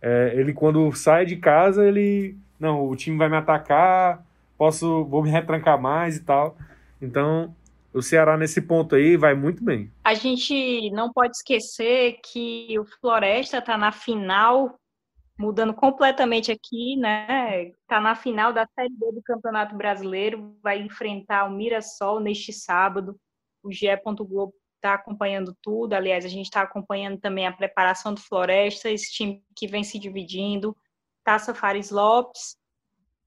É, 0.00 0.32
ele 0.36 0.52
quando 0.52 0.92
sai 0.92 1.24
de 1.24 1.36
casa, 1.36 1.86
ele 1.86 2.36
não, 2.60 2.88
o 2.88 2.94
time 2.94 3.16
vai 3.16 3.28
me 3.28 3.36
atacar, 3.36 4.24
posso, 4.56 5.04
vou 5.04 5.22
me 5.22 5.30
retrancar 5.30 5.80
mais 5.80 6.16
e 6.16 6.20
tal. 6.20 6.56
Então, 7.04 7.54
o 7.92 8.02
Ceará 8.02 8.36
nesse 8.36 8.62
ponto 8.62 8.94
aí 8.94 9.16
vai 9.16 9.34
muito 9.34 9.62
bem. 9.62 9.92
A 10.02 10.14
gente 10.14 10.90
não 10.90 11.12
pode 11.12 11.36
esquecer 11.36 12.18
que 12.24 12.78
o 12.78 12.84
Floresta 12.84 13.58
está 13.58 13.76
na 13.76 13.92
final, 13.92 14.78
mudando 15.38 15.74
completamente 15.74 16.50
aqui, 16.50 16.96
né? 16.96 17.66
Está 17.82 18.00
na 18.00 18.14
final 18.14 18.52
da 18.52 18.66
Série 18.74 18.94
B 18.94 19.12
do 19.12 19.22
Campeonato 19.22 19.76
Brasileiro, 19.76 20.56
vai 20.62 20.80
enfrentar 20.80 21.44
o 21.44 21.50
Mirassol 21.50 22.20
neste 22.20 22.52
sábado. 22.52 23.16
O 23.62 23.70
GE. 23.70 23.86
Globo 24.26 24.54
está 24.76 24.94
acompanhando 24.94 25.56
tudo. 25.62 25.94
Aliás, 25.94 26.24
a 26.24 26.28
gente 26.28 26.46
está 26.46 26.62
acompanhando 26.62 27.18
também 27.18 27.46
a 27.46 27.52
preparação 27.52 28.14
do 28.14 28.20
Floresta, 28.20 28.90
esse 28.90 29.12
time 29.12 29.42
que 29.54 29.66
vem 29.66 29.84
se 29.84 29.98
dividindo, 29.98 30.76
Taça 31.22 31.54
Fares 31.54 31.90
Lopes 31.90 32.56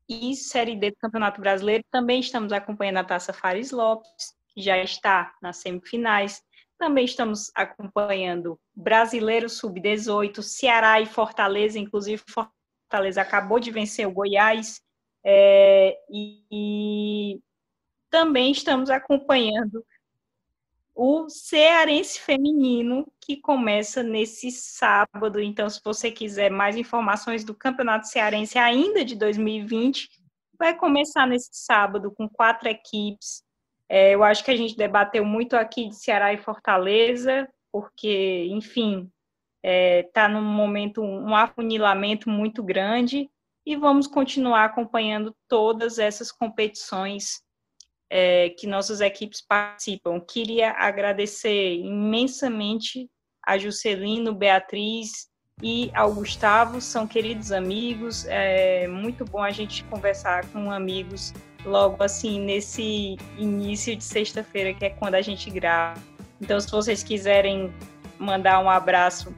e 0.08 0.36
Série 0.36 0.76
D 0.76 0.92
do 0.92 0.98
Campeonato 0.98 1.42
Brasileiro. 1.42 1.84
Também 1.92 2.20
estamos 2.20 2.52
acompanhando 2.52 2.98
a 2.98 3.04
Taça 3.04 3.34
Fares 3.34 3.72
Lopes, 3.72 4.34
que 4.50 4.62
já 4.62 4.78
está 4.78 5.34
nas 5.42 5.58
semifinais. 5.58 6.42
Também 6.78 7.06
estamos 7.06 7.52
acompanhando 7.56 8.60
Brasileiro 8.76 9.50
Sub-18, 9.50 10.42
Ceará 10.42 11.02
e 11.02 11.06
Fortaleza, 11.06 11.80
inclusive 11.80 12.24
Fortaleza 12.30 13.22
acabou 13.22 13.60
de 13.60 13.72
vencer 13.72 14.08
o 14.08 14.12
Goiás. 14.12 14.82
É, 15.26 15.98
e, 16.10 16.44
e 16.52 17.40
também 18.10 18.52
estamos 18.52 18.90
acompanhando 18.90 19.84
o 21.00 21.30
Cearense 21.30 22.20
Feminino, 22.20 23.06
que 23.22 23.38
começa 23.38 24.02
nesse 24.02 24.50
sábado. 24.50 25.40
Então, 25.40 25.70
se 25.70 25.80
você 25.86 26.10
quiser 26.10 26.50
mais 26.50 26.76
informações 26.76 27.44
do 27.44 27.54
Campeonato 27.54 28.08
Cearense 28.08 28.58
ainda 28.58 29.06
de 29.06 29.16
2020, 29.16 30.10
vai 30.58 30.76
começar 30.76 31.28
nesse 31.28 31.52
sábado 31.52 32.12
com 32.12 32.28
quatro 32.28 32.68
equipes. 32.68 33.44
É, 33.88 34.16
eu 34.16 34.24
acho 34.24 34.44
que 34.44 34.50
a 34.50 34.56
gente 34.56 34.76
debateu 34.76 35.24
muito 35.24 35.56
aqui 35.56 35.88
de 35.88 35.96
Ceará 35.96 36.34
e 36.34 36.40
Fortaleza, 36.40 37.48
porque, 37.72 38.48
enfim, 38.50 39.12
está 39.64 39.70
é, 39.70 40.04
tá 40.12 40.28
num 40.28 40.42
momento, 40.42 41.04
um 41.04 41.36
afunilamento 41.36 42.28
muito 42.28 42.64
grande, 42.64 43.30
e 43.64 43.76
vamos 43.76 44.08
continuar 44.08 44.66
acompanhando 44.66 45.32
todas 45.48 46.00
essas 46.00 46.32
competições 46.32 47.44
é, 48.10 48.50
que 48.50 48.68
nossas 48.68 49.02
equipes 49.02 49.42
participam. 49.42 50.20
Queria 50.20 50.72
agradecer 50.72 51.76
imensamente 51.76 53.10
a 53.46 53.58
Juscelino, 53.58 54.34
Beatriz 54.34 55.28
e 55.62 55.90
ao 55.94 56.14
Gustavo, 56.14 56.80
são 56.80 57.08
queridos 57.08 57.52
amigos. 57.52 58.26
É 58.28 58.88
muito 58.88 59.26
bom 59.26 59.42
a 59.42 59.52
gente 59.52 59.84
conversar 59.86 60.46
com 60.48 60.72
amigos 60.72 61.34
logo 61.66 62.04
assim 62.04 62.40
nesse 62.40 63.18
início 63.38 63.96
de 63.96 64.04
sexta-feira, 64.04 64.74
que 64.74 64.86
é 64.86 64.90
quando 64.90 65.16
a 65.16 65.22
gente 65.22 65.50
grava. 65.50 66.00
Então, 66.40 66.60
se 66.60 66.70
vocês 66.70 67.04
quiserem 67.04 67.74
mandar 68.20 68.60
um 68.60 68.70
abraço 68.70 69.34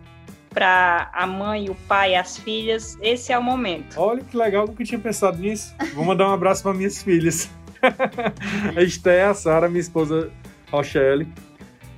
para 0.49 1.09
a 1.13 1.27
mãe, 1.27 1.69
o 1.69 1.75
pai, 1.75 2.15
as 2.15 2.37
filhas, 2.37 2.97
esse 3.01 3.31
é 3.31 3.37
o 3.37 3.43
momento. 3.43 3.99
Olha 3.99 4.23
que 4.23 4.35
legal, 4.35 4.67
nunca 4.67 4.83
tinha 4.83 4.99
pensado 4.99 5.37
nisso. 5.37 5.73
Vou 5.93 6.03
mandar 6.03 6.27
um 6.27 6.33
abraço 6.33 6.63
para 6.63 6.73
minhas 6.73 7.01
filhas. 7.01 7.49
a 8.75 8.81
Esté, 8.81 9.23
a 9.23 9.33
Sara, 9.33 9.67
minha 9.67 9.79
esposa 9.79 10.31
Rochelle. 10.71 11.27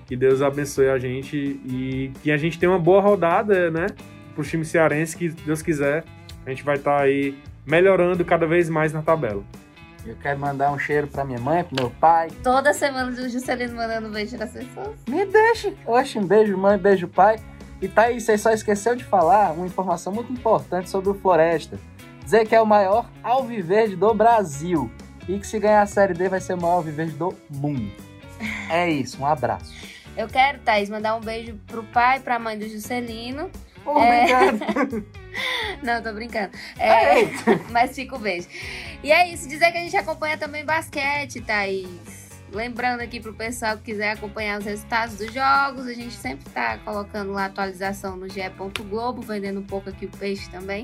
Que 0.05 0.15
Deus 0.15 0.41
abençoe 0.41 0.89
a 0.89 0.99
gente 0.99 1.37
e 1.37 2.11
que 2.21 2.31
a 2.31 2.37
gente 2.37 2.59
tenha 2.59 2.71
uma 2.71 2.79
boa 2.79 3.01
rodada, 3.01 3.71
né? 3.71 3.87
Pro 4.35 4.43
time 4.43 4.65
cearense, 4.65 5.15
que 5.15 5.29
Deus 5.29 5.61
quiser, 5.61 6.03
a 6.45 6.49
gente 6.49 6.63
vai 6.63 6.75
estar 6.75 6.97
tá 6.97 7.03
aí 7.03 7.37
melhorando 7.65 8.23
cada 8.25 8.45
vez 8.45 8.69
mais 8.69 8.91
na 8.91 9.01
tabela. 9.01 9.43
Eu 10.05 10.15
quero 10.15 10.39
mandar 10.39 10.71
um 10.71 10.79
cheiro 10.79 11.07
pra 11.07 11.23
minha 11.23 11.39
mãe, 11.39 11.63
pro 11.63 11.75
meu 11.75 11.91
pai. 11.91 12.29
Toda 12.43 12.73
semana 12.73 13.11
o 13.11 13.29
Juscelino 13.29 13.75
mandando 13.75 14.07
um 14.07 14.11
beijo 14.11 14.35
nas 14.35 14.51
pessoas. 14.51 14.95
Me 15.07 15.25
deixe. 15.25 15.75
Oxe, 15.85 16.17
um 16.17 16.25
beijo 16.25 16.57
mãe, 16.57 16.77
beijo 16.77 17.07
pai. 17.07 17.39
E 17.81 17.87
tá 17.87 18.03
aí, 18.03 18.19
você 18.19 18.37
só 18.37 18.51
esqueceu 18.51 18.95
de 18.95 19.03
falar 19.03 19.53
uma 19.53 19.65
informação 19.65 20.11
muito 20.11 20.31
importante 20.31 20.89
sobre 20.89 21.09
o 21.09 21.13
Floresta. 21.13 21.79
Dizer 22.23 22.47
que 22.47 22.55
é 22.55 22.61
o 22.61 22.65
maior 22.65 23.09
alviverde 23.23 23.95
do 23.95 24.13
Brasil. 24.13 24.91
E 25.31 25.39
que 25.39 25.47
se 25.47 25.57
ganhar 25.59 25.81
a 25.81 25.85
Série 25.85 26.13
D 26.13 26.27
vai 26.27 26.41
ser 26.41 26.55
o 26.55 26.61
maior 26.61 26.81
viverde 26.81 27.13
do 27.13 27.33
mundo. 27.49 27.89
É 28.69 28.89
isso, 28.89 29.21
um 29.21 29.25
abraço. 29.25 29.73
Eu 30.17 30.27
quero, 30.27 30.59
Thaís, 30.59 30.89
mandar 30.89 31.15
um 31.15 31.21
beijo 31.21 31.57
pro 31.67 31.85
pai 31.85 32.17
e 32.17 32.19
pra 32.19 32.37
mãe 32.37 32.59
do 32.59 32.67
Juscelino. 32.67 33.49
Oh. 33.85 33.97
É... 33.97 34.27
Não, 35.81 36.03
tô 36.03 36.11
brincando. 36.11 36.51
É... 36.77 37.23
Mas 37.71 37.95
fica 37.95 38.15
o 38.15 38.19
um 38.19 38.21
beijo. 38.21 38.45
E 39.01 39.09
é 39.09 39.29
isso, 39.29 39.47
dizer 39.47 39.71
que 39.71 39.77
a 39.77 39.81
gente 39.81 39.95
acompanha 39.95 40.37
também 40.37 40.65
basquete, 40.65 41.39
Thaís. 41.39 41.87
Lembrando 42.51 42.99
aqui 42.99 43.21
pro 43.21 43.33
pessoal 43.33 43.77
que 43.77 43.83
quiser 43.83 44.11
acompanhar 44.11 44.59
os 44.59 44.65
resultados 44.65 45.15
dos 45.15 45.33
jogos, 45.33 45.87
a 45.87 45.93
gente 45.93 46.13
sempre 46.13 46.49
tá 46.49 46.77
colocando 46.79 47.31
lá 47.31 47.45
atualização 47.45 48.17
no 48.17 48.27
ge. 48.27 48.41
Globo, 48.89 49.21
vendendo 49.21 49.61
um 49.61 49.65
pouco 49.65 49.89
aqui 49.89 50.07
o 50.07 50.09
peixe 50.09 50.49
também. 50.49 50.83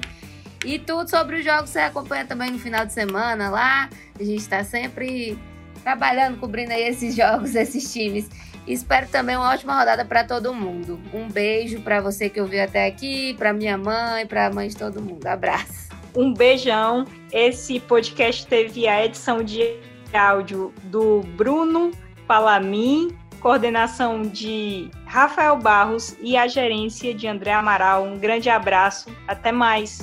E 0.66 0.80
tudo 0.80 1.10
sobre 1.10 1.38
os 1.38 1.46
jogos 1.46 1.70
você 1.70 1.80
acompanha 1.80 2.26
também 2.26 2.52
no 2.52 2.60
final 2.60 2.86
de 2.86 2.94
semana 2.94 3.50
lá. 3.50 3.90
A 4.20 4.24
gente 4.24 4.40
está 4.40 4.64
sempre 4.64 5.38
trabalhando, 5.84 6.38
cobrindo 6.38 6.74
aí 6.74 6.84
esses 6.84 7.16
jogos, 7.16 7.54
esses 7.56 7.92
times. 7.92 8.30
espero 8.68 9.08
também 9.08 9.38
uma 9.38 9.52
ótima 9.52 9.78
rodada 9.78 10.04
para 10.04 10.24
todo 10.24 10.54
mundo. 10.54 11.00
Um 11.14 11.30
beijo 11.30 11.82
para 11.82 12.02
você 12.02 12.30
que 12.30 12.42
ouviu 12.42 12.64
até 12.64 12.86
aqui, 12.86 13.34
para 13.36 13.54
minha 13.54 13.78
mãe, 13.78 14.26
para 14.26 14.48
a 14.48 14.50
mãe 14.50 14.68
de 14.68 14.76
todo 14.76 15.02
mundo. 15.02 15.26
Abraço. 15.26 15.88
Um 16.16 16.34
beijão. 16.34 17.06
Esse 17.32 17.80
podcast 17.80 18.46
teve 18.48 18.88
a 18.88 19.06
edição 19.06 19.44
de 19.44 19.78
áudio 20.14 20.74
do 20.84 21.22
Bruno 21.36 21.92
Palamin, 22.28 23.16
coordenação 23.40 24.24
de 24.24 24.90
Rafael 25.06 25.58
Barros 25.58 26.18
e 26.20 26.36
a 26.36 26.48
gerência 26.48 27.14
de 27.14 27.28
André 27.28 27.54
Amaral. 27.54 28.04
Um 28.04 28.18
grande 28.18 28.50
abraço. 28.50 29.10
Até 29.28 29.52
mais. 29.52 30.00